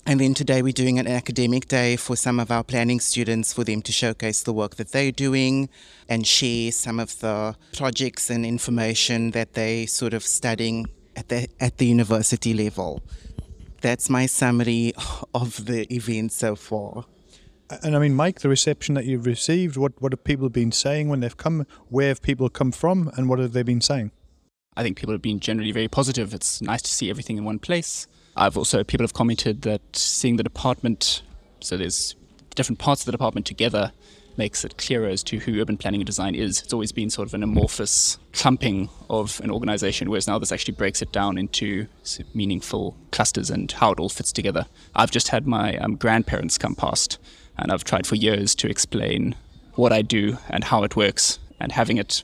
[0.06, 3.66] And then today we're doing an academic day for some of our planning students for
[3.66, 5.70] them to showcase the work that they're doing
[6.08, 10.88] and share some of the projects and information that they sort of studying
[11.20, 13.02] at the at the university level.
[13.82, 14.94] That's my summary
[15.34, 17.06] of the event so far.
[17.84, 21.08] And I mean, Mike, the reception that you've received, what, what have people been saying
[21.08, 21.68] when they've come?
[21.90, 24.12] Where have people come from, and what have they been saying?
[24.76, 26.34] I think people have been generally very positive.
[26.34, 28.08] It's nice to see everything in one place.
[28.36, 31.22] I've also, people have commented that seeing the department,
[31.60, 32.16] so there's
[32.56, 33.92] different parts of the department together,
[34.40, 36.62] makes it clearer as to who urban planning and design is.
[36.62, 40.76] It's always been sort of an amorphous clumping of an organization, whereas now this actually
[40.76, 41.88] breaks it down into
[42.34, 44.66] meaningful clusters and how it all fits together.
[44.96, 47.20] I've just had my um, grandparents come past,
[47.58, 49.36] and I've tried for years to explain
[49.76, 52.24] what I do and how it works, and having it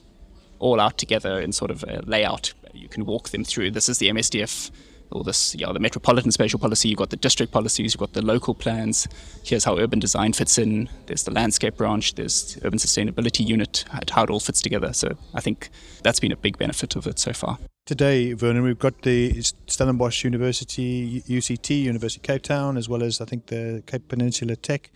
[0.58, 2.54] all out together in sort of a layout.
[2.72, 3.72] You can walk them through.
[3.72, 4.70] This is the MSDF,
[5.10, 6.88] or this, yeah, the metropolitan spatial policy.
[6.88, 7.94] You've got the district policies.
[7.94, 9.06] You've got the local plans.
[9.44, 10.88] Here's how urban design fits in.
[11.06, 12.14] There's the landscape branch.
[12.14, 13.84] There's the urban sustainability unit.
[14.10, 14.92] How it all fits together.
[14.92, 15.70] So I think
[16.02, 17.58] that's been a big benefit of it so far.
[17.86, 23.26] Today, Vernon, we've got the Stellenbosch University, UCT, University Cape Town, as well as I
[23.26, 24.90] think the Cape Peninsula Tech.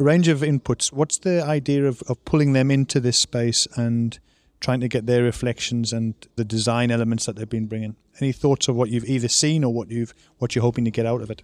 [0.00, 0.92] A range of inputs.
[0.92, 4.18] What's the idea of, of pulling them into this space and
[4.60, 7.96] trying to get their reflections and the design elements that they've been bringing?
[8.20, 11.06] Any thoughts of what you've either seen or what you've what you're hoping to get
[11.06, 11.42] out of it?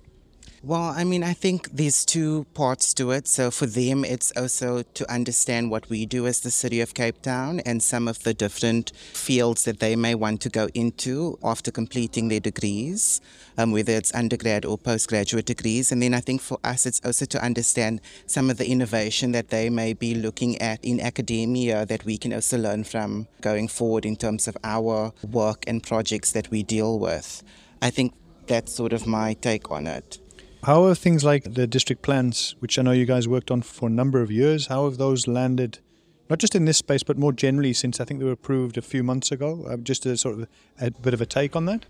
[0.64, 3.26] Well, I mean, I think there's two parts to it.
[3.26, 7.20] So for them, it's also to understand what we do as the City of Cape
[7.20, 11.72] Town and some of the different fields that they may want to go into after
[11.72, 13.20] completing their degrees,
[13.58, 15.90] um, whether it's undergrad or postgraduate degrees.
[15.90, 19.48] And then I think for us, it's also to understand some of the innovation that
[19.48, 24.06] they may be looking at in academia that we can also learn from going forward
[24.06, 27.42] in terms of our work and projects that we deal with.
[27.80, 28.14] I think
[28.46, 30.21] that's sort of my take on it.
[30.64, 33.88] How are things like the district plans, which I know you guys worked on for
[33.88, 35.80] a number of years, how have those landed,
[36.30, 38.82] not just in this space, but more generally since I think they were approved a
[38.82, 39.66] few months ago?
[39.68, 40.48] Uh, just a sort of
[40.80, 41.86] a bit of a take on that?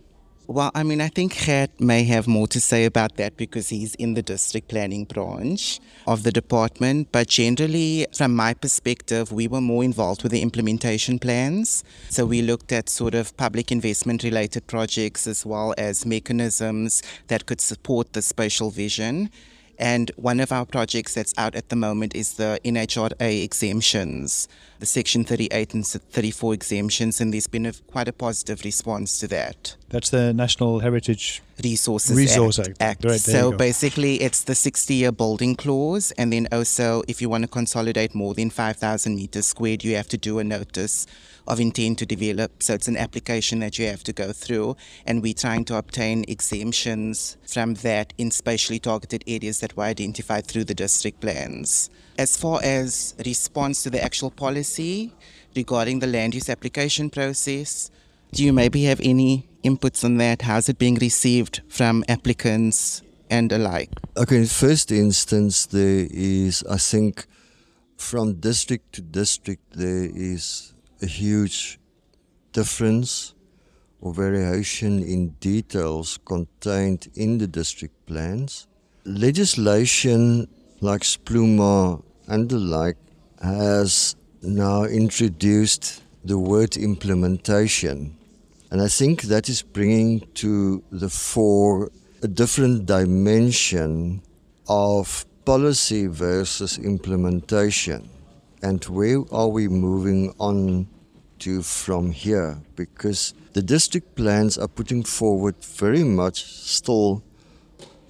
[0.48, 3.94] Well, I mean, I think Gert may have more to say about that because he's
[3.94, 7.12] in the district planning branch of the department.
[7.12, 11.84] But generally, from my perspective, we were more involved with the implementation plans.
[12.10, 17.46] So we looked at sort of public investment related projects as well as mechanisms that
[17.46, 19.30] could support the spatial vision.
[19.78, 24.86] And one of our projects that's out at the moment is the NHRA exemptions, the
[24.86, 29.76] Section 38 and 34 exemptions, and there's been a, quite a positive response to that.
[29.88, 32.68] That's the National Heritage Resources Resource Act.
[32.68, 32.80] Act.
[32.80, 33.04] Act.
[33.04, 37.42] Right, so basically, it's the 60 year building clause, and then also if you want
[37.42, 41.06] to consolidate more than 5,000 meters squared, you have to do a notice
[41.46, 42.62] of intent to develop.
[42.62, 44.76] So it's an application that you have to go through,
[45.06, 50.46] and we're trying to obtain exemptions from that in spatially targeted areas that were identified
[50.46, 51.90] through the district plans.
[52.18, 55.12] As far as response to the actual policy
[55.56, 57.90] regarding the land use application process,
[58.32, 60.42] do you maybe have any inputs on that?
[60.42, 63.90] How's it being received from applicants and alike?
[64.16, 67.26] Okay, in first instance, there is, I think,
[67.96, 70.71] from district to district, there is
[71.02, 71.78] a huge
[72.52, 73.34] difference
[74.00, 78.66] or variation in details contained in the district plans.
[79.04, 80.48] Legislation
[80.80, 82.96] like SPLUMA and the like
[83.42, 88.16] has now introduced the word implementation.
[88.70, 91.90] And I think that is bringing to the fore
[92.22, 94.22] a different dimension
[94.68, 98.08] of policy versus implementation.
[98.62, 100.86] And where are we moving on
[101.40, 102.62] to from here?
[102.76, 107.24] Because the district plans are putting forward very much still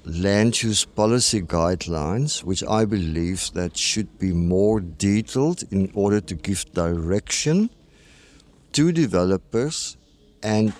[0.05, 6.35] land use policy guidelines, which I believe that should be more detailed in order to
[6.35, 7.71] give direction
[8.73, 9.97] to developers
[10.43, 10.75] and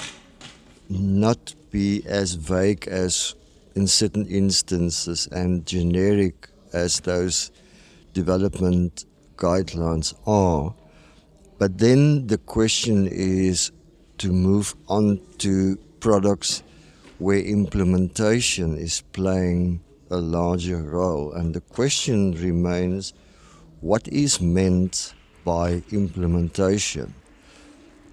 [0.89, 3.35] not be as vague as
[3.75, 7.51] in certain instances and generic as those
[8.13, 9.07] development
[9.43, 10.75] guidelines are.
[11.59, 13.73] But then the question is
[14.19, 16.63] to move on to products
[17.19, 21.33] where implementation is playing a larger role.
[21.33, 23.15] And the question remains
[23.81, 27.15] what is meant by implementation?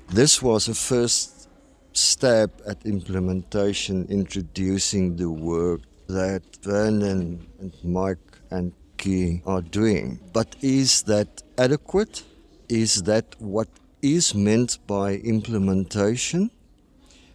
[0.10, 1.48] This was a first
[1.94, 8.18] step at implementation, introducing the work that Vernon and Mike
[8.50, 10.20] and Key are doing.
[10.34, 12.24] But is that adequate?
[12.68, 13.70] Is that what
[14.02, 16.52] is meant by implementation?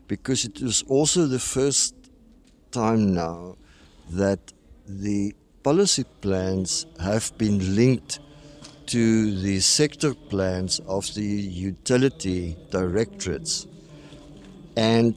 [0.06, 1.94] Because it is also the first
[2.70, 3.56] time now
[4.10, 4.52] that
[4.86, 8.20] the policy plans have been linked
[8.86, 13.66] to the sector plans of the utility directorates.
[14.76, 15.14] And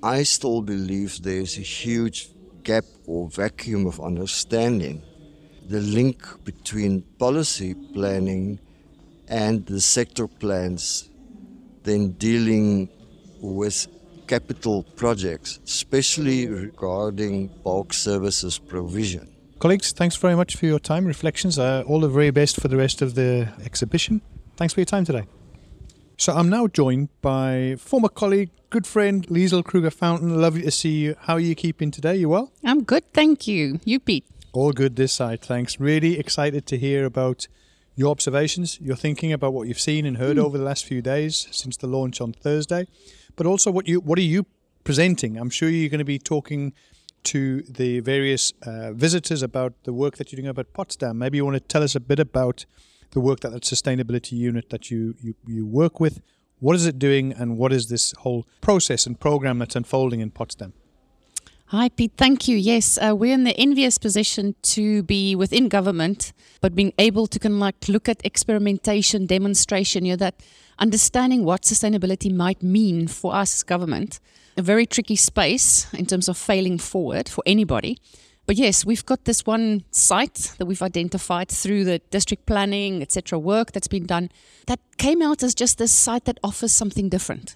[0.00, 2.28] I still believe there's a huge
[2.62, 5.02] gap or vacuum of understanding.
[5.70, 8.58] The link between policy planning
[9.28, 11.08] and the sector plans,
[11.84, 12.88] then dealing
[13.40, 13.86] with
[14.26, 19.28] capital projects, especially regarding bulk services provision.
[19.60, 21.56] Colleagues, thanks very much for your time, reflections.
[21.56, 24.22] Uh, all the very best for the rest of the exhibition.
[24.56, 25.26] Thanks for your time today.
[26.16, 30.40] So I'm now joined by former colleague, good friend, Liesl Kruger Fountain.
[30.40, 31.14] Lovely to see you.
[31.20, 32.16] How are you keeping today?
[32.16, 32.50] You well?
[32.64, 33.78] I'm good, thank you.
[33.84, 34.26] You, Pete?
[34.52, 35.78] All good this side, thanks.
[35.78, 37.46] Really excited to hear about
[37.94, 40.44] your observations, your thinking about what you've seen and heard mm.
[40.44, 42.88] over the last few days since the launch on Thursday,
[43.36, 44.46] but also what you what are you
[44.82, 45.36] presenting?
[45.36, 46.72] I'm sure you're going to be talking
[47.22, 51.18] to the various uh, visitors about the work that you're doing about Potsdam.
[51.18, 52.66] Maybe you want to tell us a bit about
[53.12, 56.20] the work that that sustainability unit that you, you, you work with.
[56.58, 60.30] What is it doing, and what is this whole process and program that's unfolding in
[60.30, 60.72] Potsdam?
[61.72, 62.14] Hi, Pete.
[62.16, 62.56] Thank you.
[62.56, 67.38] Yes, uh, we're in the envious position to be within government, but being able to
[67.38, 70.42] kind of like look at experimentation, demonstration, you know, that
[70.80, 74.18] understanding what sustainability might mean for us as government
[74.56, 77.98] a very tricky space in terms of failing forward for anybody.
[78.46, 83.38] But yes, we've got this one site that we've identified through the district planning, etc.,
[83.38, 84.30] work that's been done
[84.66, 87.54] that came out as just this site that offers something different,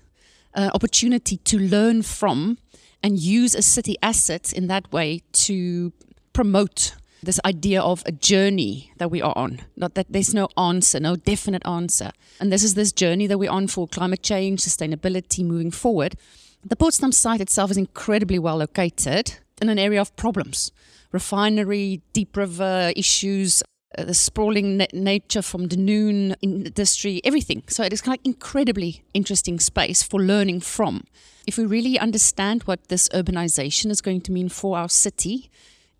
[0.55, 2.59] uh, opportunity to learn from
[3.05, 5.93] and use a city asset in that way to
[6.33, 9.61] promote this idea of a journey that we are on.
[9.77, 12.13] Not that there's no answer, no definite answer.
[12.41, 16.17] And this is this journey that we're on for climate change, sustainability moving forward.
[16.65, 20.73] The Potsdam site itself is incredibly well located in an area of problems
[21.13, 23.63] refinery, Diep River issues,
[23.97, 27.63] uh, the sprawling na- nature from Dunoon industry, everything.
[27.69, 31.05] So it is kind of incredibly interesting space for learning from.
[31.47, 35.51] If we really understand what this urbanization is going to mean for our city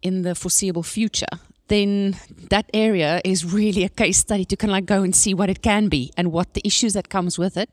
[0.03, 2.17] in the foreseeable future, then
[2.51, 5.51] that area is really a case study to kind of like go and see what
[5.51, 7.71] it can be and what the issues that comes with it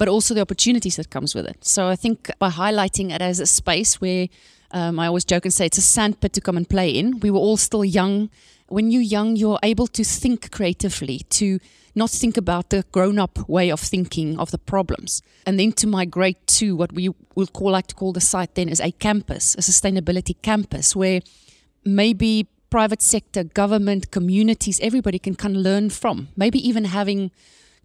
[0.00, 1.62] but also the opportunities that comes with it.
[1.62, 4.28] So I think by highlighting it as a space where
[4.70, 7.20] um, I always joke and say it's a sandpit to come and play in.
[7.20, 8.30] We were all still young.
[8.68, 11.58] When you're young, you're able to think creatively, to
[11.94, 15.22] not think about the grown up way of thinking of the problems.
[15.46, 18.68] And then to migrate to what we will call, like to call the site then
[18.68, 21.20] as a campus, a sustainability campus, where
[21.84, 26.28] maybe private sector, government, communities, everybody can kind of learn from.
[26.36, 27.30] Maybe even having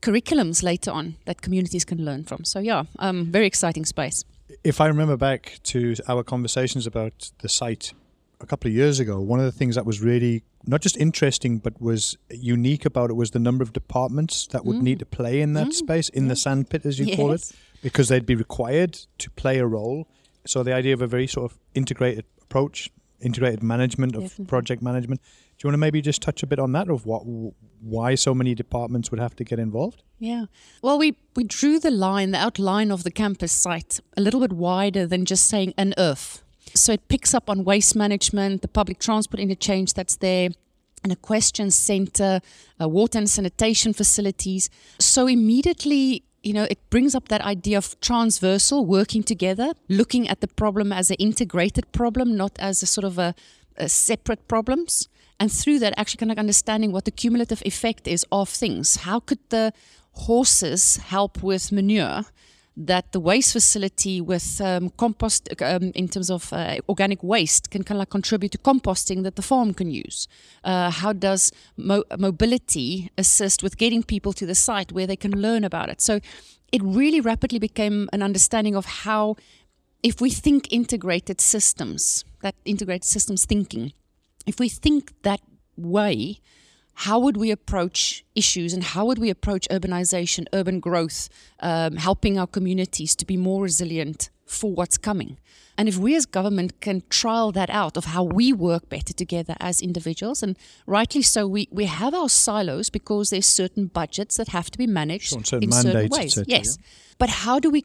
[0.01, 2.45] curriculums later on that communities can learn from.
[2.45, 4.23] So yeah, um, very exciting space.
[4.63, 7.93] If I remember back to our conversations about the site
[8.40, 11.60] a couple of years ago, one of the things that was really not just interesting
[11.60, 14.81] but was unique about it was the number of departments that would mm.
[14.81, 15.73] need to play in that mm.
[15.73, 16.29] space in yeah.
[16.29, 17.15] the sandpit, as you yes.
[17.15, 20.08] call it, because they'd be required to play a role.
[20.46, 24.46] So the idea of a very sort of integrated approach integrated management of Definitely.
[24.46, 25.21] project management.
[25.21, 27.23] Do you want to maybe just touch a bit on that of what
[27.81, 30.04] why so many departments would have to get involved?
[30.19, 30.46] Yeah.
[30.81, 34.54] Well, we, we drew the line, the outline of the campus site a little bit
[34.54, 36.44] wider than just saying an earth.
[36.76, 40.50] So it picks up on waste management, the public transport interchange that's there,
[41.06, 42.42] an equestrian center,
[42.82, 44.69] uh, water and sanitation facilities.
[45.00, 50.42] So immediately, you know, it brings up that idea of transversal working together, looking at
[50.42, 53.34] the problem as an integrated problem, not as a sort of a,
[53.78, 55.08] a separate problems.
[55.40, 58.98] And through that, actually kind of understanding what the cumulative effect is of things.
[58.98, 59.73] How could the
[60.12, 62.26] horses help with manure?
[62.78, 67.84] That the waste facility with um, compost um, in terms of uh, organic waste can
[67.84, 70.28] kind of like contribute to composting that the farm can use.
[70.63, 75.32] Uh, how does mo- mobility assist with getting people to the site where they can
[75.32, 76.02] learn about it?
[76.02, 76.19] So
[76.71, 79.38] it really rapidly became an understanding of how,
[80.04, 83.94] if we think integrated systems, that integrated systems thinking,
[84.46, 85.40] if we think that
[85.78, 86.42] way,
[87.00, 91.29] how would we approach issues and how would we approach urbanization, urban growth,
[91.60, 95.37] um, helping our communities to be more resilient for what's coming?
[95.77, 99.56] And if we as government can trial that out of how we work better together
[99.60, 104.48] as individuals, and rightly so, we, we have our silos because there's certain budgets that
[104.50, 106.35] have to be managed Sure, certain in certain ways.
[106.35, 106.77] cetera, yes.
[107.17, 107.83] But how do we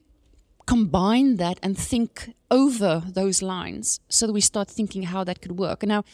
[0.66, 5.58] combine that and think over those lines so that we start thinking how that could
[5.58, 5.82] work?
[5.82, 6.04] And now,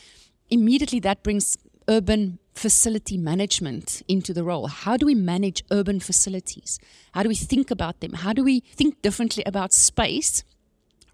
[0.48, 4.66] immediately that brings urban facility management into the role.
[4.66, 6.78] How do we manage urban facilities?
[7.12, 8.14] How do we think about them?
[8.14, 10.42] How do we think differently about space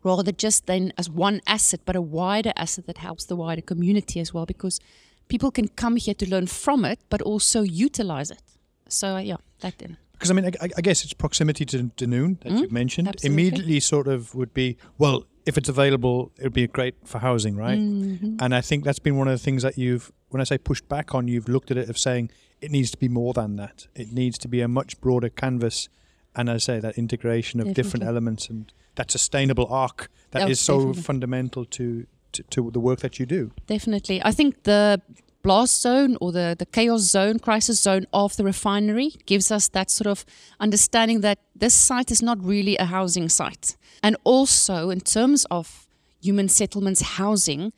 [0.05, 4.21] rather just then as one asset, but a wider asset that helps the wider community
[4.21, 4.47] as well?
[4.47, 4.81] Because
[5.29, 8.43] people can come here to learn from it, but also utilize it.
[8.89, 9.97] So, uh, yeah, that then.
[10.13, 13.09] Because I mean, I, I guess it's proximity to Dunoon that you've mentioned.
[13.09, 13.43] Mm, absolutely.
[13.43, 17.57] Immediately, sort of would be well, if it's available, it would be great for housing,
[17.57, 17.79] right?
[17.79, 18.37] Mm-hmm.
[18.39, 20.89] And I think that's been one of the things that you've, when I say pushed
[20.89, 22.31] back on, you've looked at it of saying
[22.61, 23.87] it needs to be more than that.
[23.95, 25.89] It needs to be a much broader canvas,
[26.35, 30.49] and as I say, that integration of different elements and that sustainable arc that Oh,
[30.49, 31.03] is so definitely.
[31.03, 33.51] fundamental to, to to the work that you do.
[33.67, 34.21] Definitely.
[34.25, 35.01] I think the
[35.43, 39.91] blast zone or the, the chaos zone, crisis zone of the refinery gives us that
[39.91, 40.25] sort of
[40.61, 43.77] understanding that this site is not really a housing site.
[44.03, 45.87] And also, in terms of
[46.23, 47.73] human settlements housing,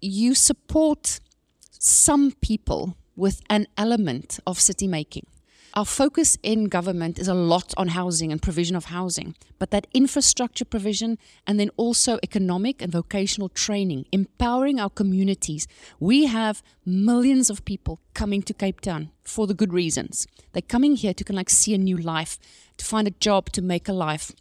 [0.00, 1.20] you support
[1.82, 5.24] some people with an element of city making.
[5.72, 9.86] Our focus in government is a lot on housing and provision of housing, but that
[9.94, 11.16] infrastructure provision
[11.46, 15.66] and then also economic and vocational training, empowering our communities.
[15.98, 20.26] We have millions of people coming to Cape Town for the good reasons.
[20.52, 22.38] They're coming here to kind of like see a new life,
[22.76, 24.32] to find a job, to make a life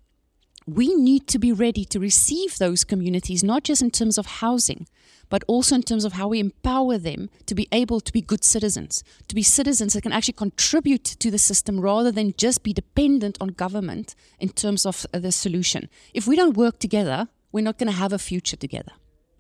[0.76, 4.88] we need to be ready to receive those communities, not just in terms of housing,
[5.30, 8.44] but also in terms of how we empower them to be able to be good
[8.44, 12.74] citizens, to be citizens that can actually contribute to the system rather than just be
[12.74, 15.90] dependent on government in terms of uh, the solution.
[16.14, 18.92] If we don't work together, we're not going to have a future together.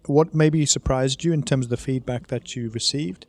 [0.05, 3.25] What maybe surprised you in terms of the feedback that you received?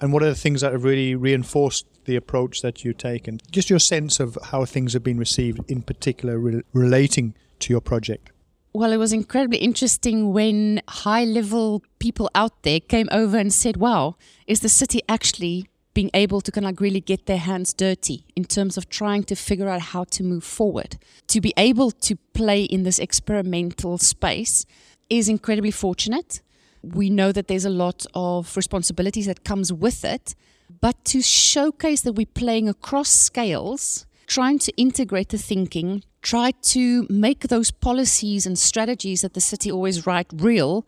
[0.00, 3.28] And what are the things that have really reinforced the approach that you take?
[3.28, 7.72] And just your sense of how things have been received, in particular, re- relating to
[7.72, 8.30] your project.
[8.76, 13.76] Well, it was incredibly interesting when high level people out there came over and said,
[13.76, 14.16] wow,
[14.48, 18.44] is the city actually being able to kind of really get their hands dirty in
[18.44, 20.96] terms of trying to figure out how to move forward?
[21.28, 24.66] To be able to play in this experimental space
[25.08, 26.42] is incredibly fortunate.
[26.82, 30.34] We know that there's a lot of responsibilities that comes with it,
[30.80, 37.06] but to showcase that we're playing across scales, trying to integrate the thinking, try to
[37.10, 40.86] make those policies and strategies that the city always write real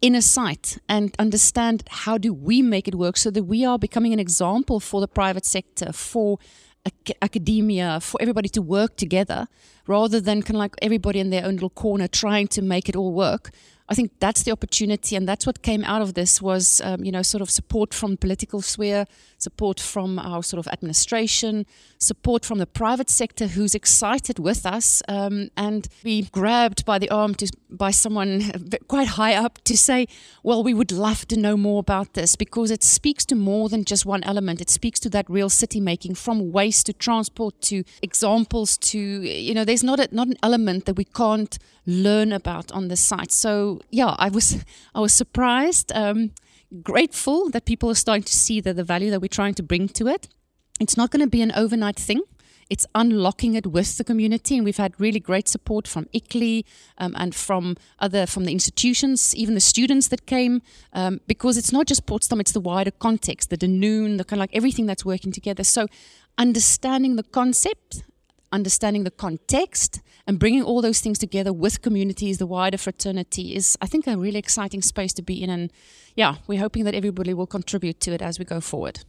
[0.00, 3.78] in a site and understand how do we make it work so that we are
[3.78, 6.38] becoming an example for the private sector, for
[6.84, 9.46] ac- academia, for everybody to work together
[9.86, 12.96] rather than kind of like everybody in their own little corner trying to make it
[12.96, 13.50] all work.
[13.88, 17.12] I think that's the opportunity, and that's what came out of this was, um, you
[17.12, 19.04] know, sort of support from political sphere,
[19.36, 21.66] support from our sort of administration,
[21.98, 27.10] support from the private sector who's excited with us, um, and be grabbed by the
[27.10, 28.52] arm to, by someone
[28.88, 30.06] quite high up to say,
[30.42, 33.84] well, we would love to know more about this because it speaks to more than
[33.84, 34.60] just one element.
[34.60, 39.52] It speaks to that real city making, from waste to transport to examples to, you
[39.52, 43.32] know, there's not a, not an element that we can't learn about on the site.
[43.32, 44.62] So yeah, I was
[44.94, 46.32] I was surprised, um,
[46.82, 49.88] grateful that people are starting to see the, the value that we're trying to bring
[49.88, 50.28] to it.
[50.78, 52.20] It's not going to be an overnight thing.
[52.68, 56.64] It's unlocking it with the community, and we've had really great support from ICLEI
[56.98, 60.60] um, and from other from the institutions, even the students that came,
[60.92, 64.42] um, because it's not just Potsdam; it's the wider context, the Dunoon, the kind of
[64.44, 65.64] like everything that's working together.
[65.64, 65.86] So,
[66.36, 68.02] understanding the concept
[68.52, 73.76] understanding the context and bringing all those things together with communities, the wider fraternity is,
[73.80, 75.50] I think, a really exciting space to be in.
[75.50, 75.72] And
[76.14, 79.00] yeah, we're hoping that everybody will contribute to it as we go forward.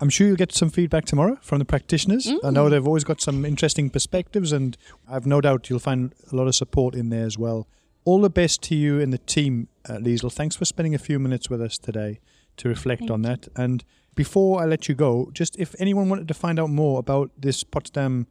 [0.00, 2.26] I'm sure you'll get some feedback tomorrow from the practitioners.
[2.26, 2.38] Mm.
[2.44, 4.76] I know they've always got some interesting perspectives, and
[5.08, 7.66] I've no doubt you'll find a lot of support in there as well.
[8.04, 10.32] All the best to you and the team, uh, Liesl.
[10.32, 12.20] Thanks for spending a few minutes with us today
[12.58, 13.48] to reflect Thank on that.
[13.56, 13.84] And
[14.14, 17.64] before I let you go, just if anyone wanted to find out more about this
[17.64, 18.26] Potsdam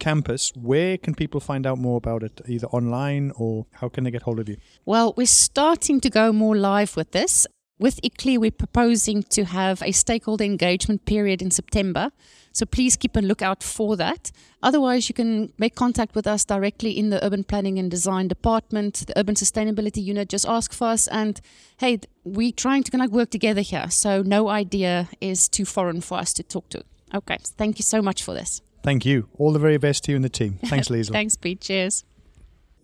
[0.00, 4.10] campus, where can people find out more about it, either online or how can they
[4.10, 4.56] get hold of you?
[4.84, 7.46] Well, we're starting to go more live with this.
[7.78, 12.10] With ICLEI, we're proposing to have a stakeholder engagement period in September.
[12.52, 14.32] So please keep a lookout for that.
[14.62, 19.06] Otherwise, you can make contact with us directly in the Urban Planning and Design Department,
[19.06, 20.28] the Urban Sustainability Unit.
[20.28, 21.08] Just ask for us.
[21.08, 21.40] And
[21.78, 23.88] hey, we're trying to kind of work together here.
[23.88, 26.84] So no idea is too foreign for us to talk to.
[27.14, 27.38] Okay.
[27.40, 28.60] Thank you so much for this.
[28.82, 29.28] Thank you.
[29.38, 30.58] All the very best to you and the team.
[30.64, 31.12] Thanks, Liesl.
[31.12, 31.60] Thanks, Pete.
[31.60, 32.04] Cheers.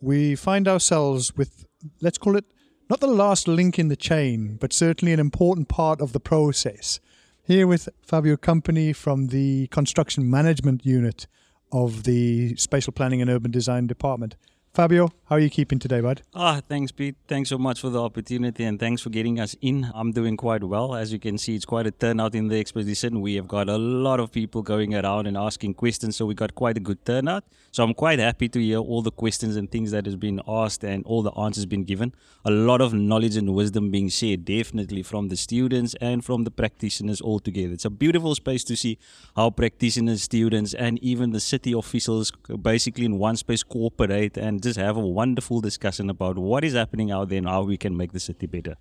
[0.01, 1.65] We find ourselves with,
[2.01, 2.45] let's call it,
[2.89, 7.01] not the last link in the chain, but certainly an important part of the process.
[7.43, 11.27] Here with Fabio Company from the Construction Management Unit
[11.73, 14.37] of the Spatial Planning and Urban Design Department.
[14.77, 16.21] Fabio, how are you keeping today, bud?
[16.35, 17.17] Ah, thanks, Pete.
[17.27, 19.91] Thanks so much for the opportunity and thanks for getting us in.
[19.95, 20.95] I'm doing quite well.
[20.95, 23.23] As you can see, it's quite a turnout in the exposition.
[23.23, 26.55] We have got a lot of people going around and asking questions, so we got
[26.55, 27.45] quite a good turnout.
[27.73, 30.85] So I'm quite happy to hear all the questions and things that has been asked
[30.85, 32.15] and all the answers been given.
[32.45, 36.51] A lot of knowledge and wisdom being shared, definitely from the students and from the
[36.51, 37.73] practitioners all together.
[37.73, 38.99] It's a beautiful space to see
[39.37, 44.79] how practitioners, students, and even the city officials basically in one space cooperate and just
[44.79, 48.13] have a wonderful discussion about what is happening out there and how we can make
[48.13, 48.77] the city better.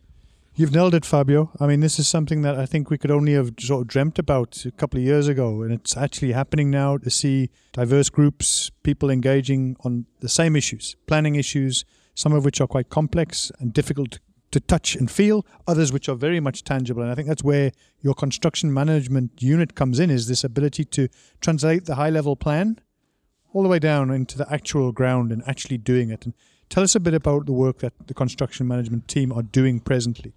[0.57, 1.51] You've nailed it, Fabio.
[1.59, 4.17] I mean, this is something that I think we could only have sort of dreamt
[4.17, 8.71] about a couple of years ago, and it's actually happening now to see diverse groups,
[8.81, 11.83] people engaging on the same issues, planning issues,
[12.15, 14.19] some of which are quite complex and difficult
[14.51, 17.01] to touch and feel, others which are very much tangible.
[17.01, 17.71] And I think that's where
[18.01, 21.09] your construction management unit comes in, is this ability to
[21.41, 22.79] translate the high level plan
[23.55, 26.25] all the way down into the actual ground and actually doing it.
[26.25, 26.33] And
[26.69, 30.33] tell us a bit about the work that the construction management team are doing presently.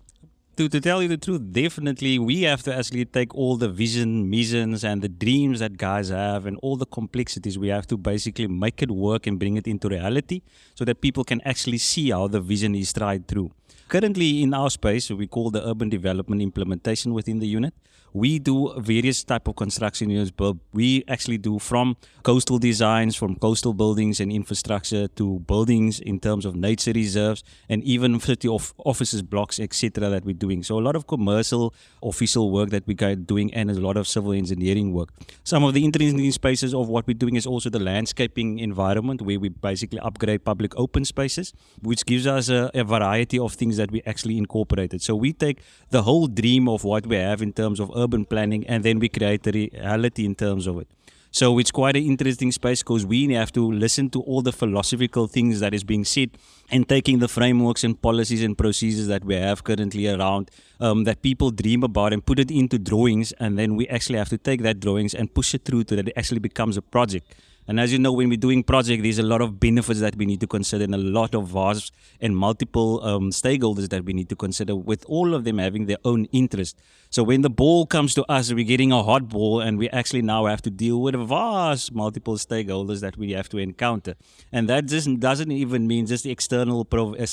[0.57, 4.31] To, to tell you the truth, definitely we have to actually take all the vision,
[4.31, 7.59] missions, and the dreams that guys have, and all the complexities.
[7.59, 10.43] We have to basically make it work and bring it into reality,
[10.77, 13.51] so that people can actually see how the vision is tried through.
[13.89, 17.73] Currently, in our space, we call the urban development implementation within the unit.
[18.13, 23.37] We do various type of construction units but we actually do from coastal designs from
[23.37, 28.73] coastal buildings and infrastructure to buildings in terms of nature reserves and even city of
[28.85, 30.63] offices blocks etc that we're doing.
[30.63, 34.09] So a lot of commercial official work that we are doing and a lot of
[34.09, 35.11] civil engineering work.
[35.45, 39.39] Some of the interesting spaces of what we're doing is also the landscaping environment where
[39.39, 43.91] we basically upgrade public open spaces which gives us a, a variety of things that
[43.91, 45.61] we actually incorporated so we take
[45.91, 49.09] the whole dream of what we have in terms of urban planning and then we
[49.09, 50.89] create the reality in terms of it.
[51.31, 55.27] So it's quite an interesting space because we have to listen to all the philosophical
[55.27, 56.31] things that is being said
[56.71, 60.51] and taking the frameworks and policies and procedures that we have currently around
[60.81, 64.31] um, that people dream about and put it into drawings and then we actually have
[64.31, 67.35] to take that drawings and push it through to that it actually becomes a project.
[67.69, 70.25] And as you know, when we're doing project, there's a lot of benefits that we
[70.25, 74.31] need to consider and a lot of vast and multiple um, stakeholders that we need
[74.31, 76.81] to consider with all of them having their own interest.
[77.11, 80.21] So when the ball comes to us, we're getting a hot ball and we actually
[80.21, 84.15] now have to deal with a vast multiple stakeholders that we have to encounter.
[84.53, 86.87] And that just doesn't even mean just external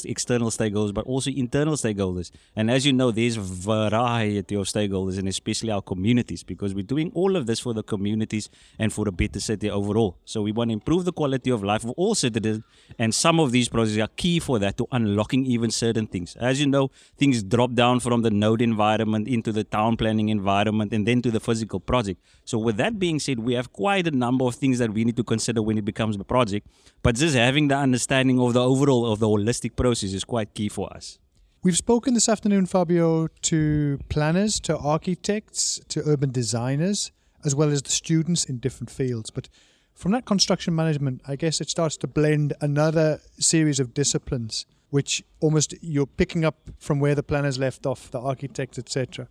[0.05, 2.32] external stakeholders, but also internal stakeholders.
[2.55, 7.11] And as you know, there's variety of stakeholders and especially our communities because we're doing
[7.13, 8.49] all of this for the communities
[8.80, 10.17] and for a better city overall.
[10.23, 12.63] So we want to improve the quality of life of all citizens,
[12.97, 16.38] and some of these processes are key for that to unlocking even certain things.
[16.38, 20.93] As you know, things drop down from the node environment into the town planning environment
[20.93, 22.22] and then to the physical project.
[22.45, 25.18] So with that being said, we have quite a number of things that we need
[25.18, 26.68] to consider when it becomes a project.
[27.03, 30.70] But just having the understanding of the overall of the holistic process is quite key
[30.70, 31.20] for us.
[31.63, 37.11] We've spoken this afternoon, Fabio, to planners, to architects, to urban designers,
[37.43, 39.32] as well as the students in different fields.
[39.32, 39.49] But
[39.95, 45.24] from that construction management, I guess it starts to blend another series of disciplines, which
[45.39, 49.28] almost you're picking up from where the planners left off, the architects, etc.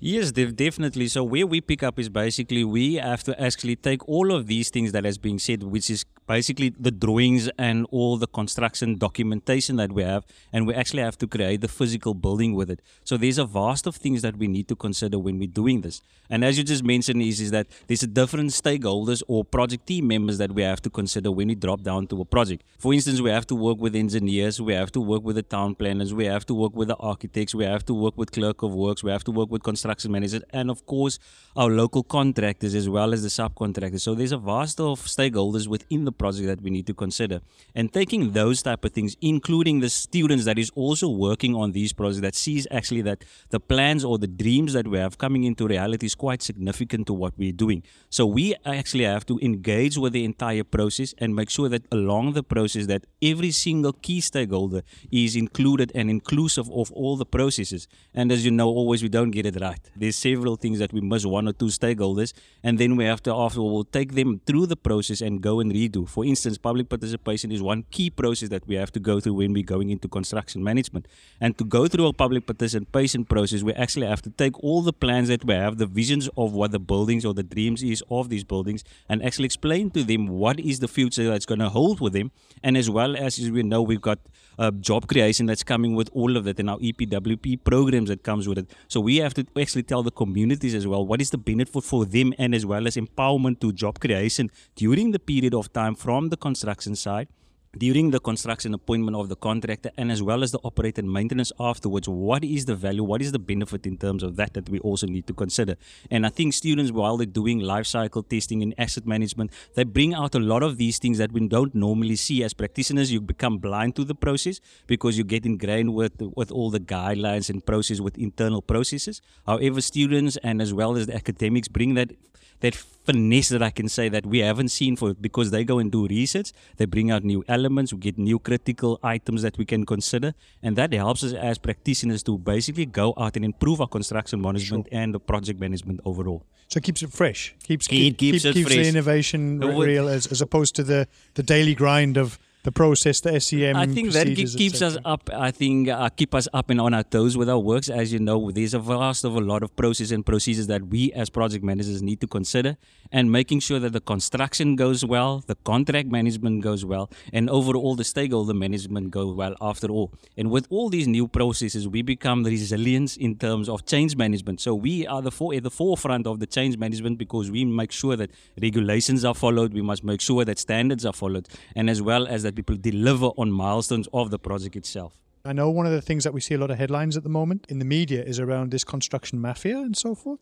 [0.00, 1.08] Yes, def- definitely.
[1.08, 4.70] So where we pick up is basically we have to actually take all of these
[4.70, 9.76] things that has been said, which is basically the drawings and all the construction documentation
[9.76, 12.80] that we have, and we actually have to create the physical building with it.
[13.02, 16.02] So there's a vast of things that we need to consider when we're doing this.
[16.30, 20.06] And as you just mentioned, is is that there's a different stakeholders or project team
[20.08, 22.62] members that we have to consider when we drop down to a project.
[22.78, 25.74] For instance, we have to work with engineers, we have to work with the town
[25.74, 28.74] planners, we have to work with the architects, we have to work with clerk of
[28.74, 31.18] works, we have to work with construction managers, and of course
[31.56, 34.00] our local contractors as well as the subcontractors.
[34.00, 37.40] So there's a vast of stakeholders within the project that we need to consider.
[37.74, 41.92] And taking those type of things, including the students that is also working on these
[41.92, 45.66] projects, that sees actually that the plans or the dreams that we have coming into
[45.66, 47.82] reality is quite significant to what we're doing.
[48.10, 52.32] So we actually have to engage with the entire process and make sure that along
[52.32, 57.86] the process that every single key stakeholder is included and inclusive of all the processes.
[58.14, 59.80] And as you know, always we don't get it right.
[59.94, 63.34] There's several things that we miss one or two stakeholders, and then we have to
[63.34, 66.07] after we'll take them through the process and go and redo.
[66.08, 69.52] For instance, public participation is one key process that we have to go through when
[69.52, 71.06] we're going into construction management.
[71.40, 74.92] And to go through a public participation process, we actually have to take all the
[74.92, 78.28] plans that we have, the visions of what the buildings or the dreams is of
[78.28, 82.00] these buildings, and actually explain to them what is the future that's going to hold
[82.00, 82.30] with them.
[82.62, 84.18] And as well as, as we know, we've got
[84.58, 88.48] uh, job creation that's coming with all of that and our EPWP programs that comes
[88.48, 88.70] with it.
[88.88, 92.04] So we have to actually tell the communities as well what is the benefit for
[92.04, 96.28] them and as well as empowerment to job creation during the period of time from
[96.28, 97.28] the construction side
[97.76, 102.08] during the construction appointment of the contractor and as well as the operator maintenance afterwards
[102.08, 105.06] what is the value what is the benefit in terms of that that we also
[105.06, 105.76] need to consider?
[106.10, 110.14] And i think students while they're doing life cycle testing and asset management they bring
[110.14, 112.42] out a lot of these things that we don't normally see.
[112.42, 116.70] As practitioners you become blind to the process because you get ingrained with with all
[116.70, 119.20] the guidelines and process with internal processes.
[119.46, 122.12] However students and as well as the academics bring that
[122.60, 125.90] that finesse that I can say that we haven't seen for because they go and
[125.90, 129.86] do research, they bring out new elements, we get new critical items that we can
[129.86, 134.40] consider, and that helps us as practitioners to basically go out and improve our construction
[134.40, 135.00] management sure.
[135.00, 136.44] and the project management overall.
[136.68, 140.26] So it keeps it fresh, keeps it keeps, keeps, it keeps the innovation real as,
[140.26, 142.38] as opposed to the the daily grind of
[142.68, 143.76] the process, the SEM.
[143.76, 144.26] I think that
[144.62, 145.30] keeps us up.
[145.32, 147.88] I think uh, keep us up and on our toes with our works.
[147.88, 151.12] As you know, there's a vast of a lot of processes and procedures that we
[151.12, 152.76] as project managers need to consider,
[153.10, 157.94] and making sure that the construction goes well, the contract management goes well, and overall
[157.96, 159.54] the stakeholder management goes well.
[159.62, 163.86] After all, and with all these new processes, we become the resilient in terms of
[163.86, 164.60] change management.
[164.60, 167.92] So we are the for, at the forefront of the change management because we make
[167.92, 169.72] sure that regulations are followed.
[169.72, 173.28] We must make sure that standards are followed, and as well as that people deliver
[173.42, 175.12] on milestones of the project itself.
[175.44, 177.34] I know one of the things that we see a lot of headlines at the
[177.40, 180.40] moment in the media is around this construction mafia and so forth.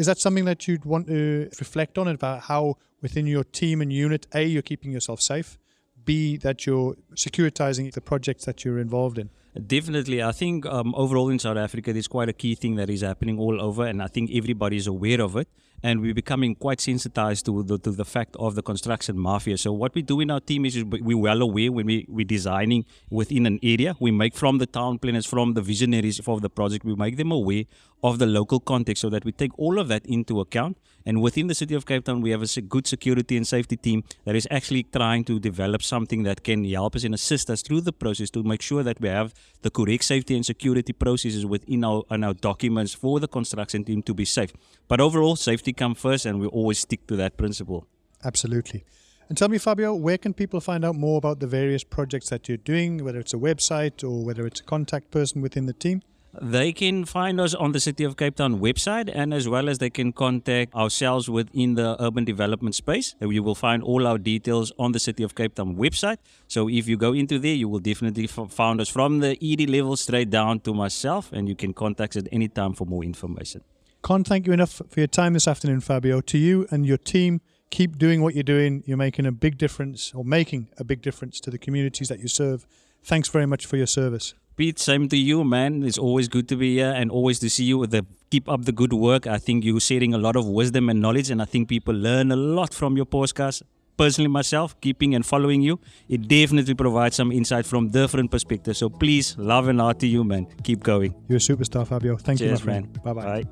[0.00, 3.90] Is that something that you'd want to reflect on about how within your team and
[3.90, 5.56] unit, A, you're keeping yourself safe,
[6.04, 9.30] B, that you're securitizing the projects that you're involved in?
[9.76, 10.22] Definitely.
[10.22, 13.38] I think um, overall in South Africa, there's quite a key thing that is happening
[13.38, 15.48] all over, and I think everybody is aware of it.
[15.82, 19.58] And we're becoming quite sensitized to the, to the fact of the construction mafia.
[19.58, 22.84] So, what we do in our team is we're well aware when we, we're designing
[23.10, 26.84] within an area, we make from the town planners, from the visionaries of the project,
[26.84, 27.64] we make them aware
[28.02, 30.78] of the local context so that we take all of that into account.
[31.06, 34.02] And within the city of Cape Town, we have a good security and safety team
[34.24, 37.82] that is actually trying to develop something that can help us and assist us through
[37.82, 39.32] the process to make sure that we have
[39.62, 44.12] the correct safety and security processes within our, our documents for the construction team to
[44.14, 44.52] be safe.
[44.88, 47.86] But overall, safety comes first, and we always stick to that principle.
[48.24, 48.84] Absolutely.
[49.28, 52.48] And tell me, Fabio, where can people find out more about the various projects that
[52.48, 56.02] you're doing, whether it's a website or whether it's a contact person within the team?
[56.40, 59.78] They can find us on the City of Cape Town website and as well as
[59.78, 63.14] they can contact ourselves within the urban development space.
[63.20, 66.18] You will find all our details on the City of Cape Town website.
[66.48, 69.96] So if you go into there, you will definitely find us from the ED level
[69.96, 73.62] straight down to myself and you can contact us at any time for more information.
[74.04, 76.20] Can't thank you enough for your time this afternoon, Fabio.
[76.20, 78.84] To you and your team, keep doing what you're doing.
[78.86, 82.28] You're making a big difference or making a big difference to the communities that you
[82.28, 82.66] serve.
[83.02, 84.34] Thanks very much for your service.
[84.56, 85.82] Pete, same to you, man.
[85.82, 87.76] It's always good to be here and always to see you.
[87.76, 89.26] With the keep up the good work.
[89.26, 92.32] I think you're sharing a lot of wisdom and knowledge, and I think people learn
[92.32, 93.62] a lot from your podcast.
[93.96, 95.78] Personally, myself, keeping and following you,
[96.08, 98.78] it definitely provides some insight from different perspectives.
[98.78, 100.46] So please, love and art to you, man.
[100.64, 101.14] Keep going.
[101.28, 102.16] You're a superstar, Fabio.
[102.16, 102.82] Thank Cheers, you, my man.
[103.04, 103.42] Bye-bye.
[103.42, 103.44] Bye.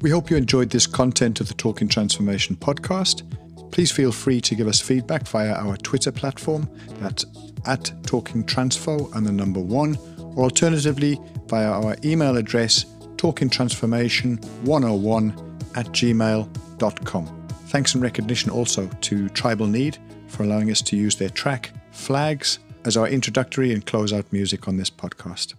[0.00, 3.22] We hope you enjoyed this content of the Talking Transformation podcast.
[3.70, 6.68] Please feel free to give us feedback via our Twitter platform.
[7.00, 7.24] That's
[7.66, 9.98] at Talking Transfo and the number one
[10.36, 12.84] or alternatively via our email address
[13.16, 17.46] talkingtransformation101 at gmail.com.
[17.66, 19.98] Thanks and recognition also to Tribal Need
[20.28, 24.76] for allowing us to use their track Flags as our introductory and closeout music on
[24.76, 25.54] this podcast.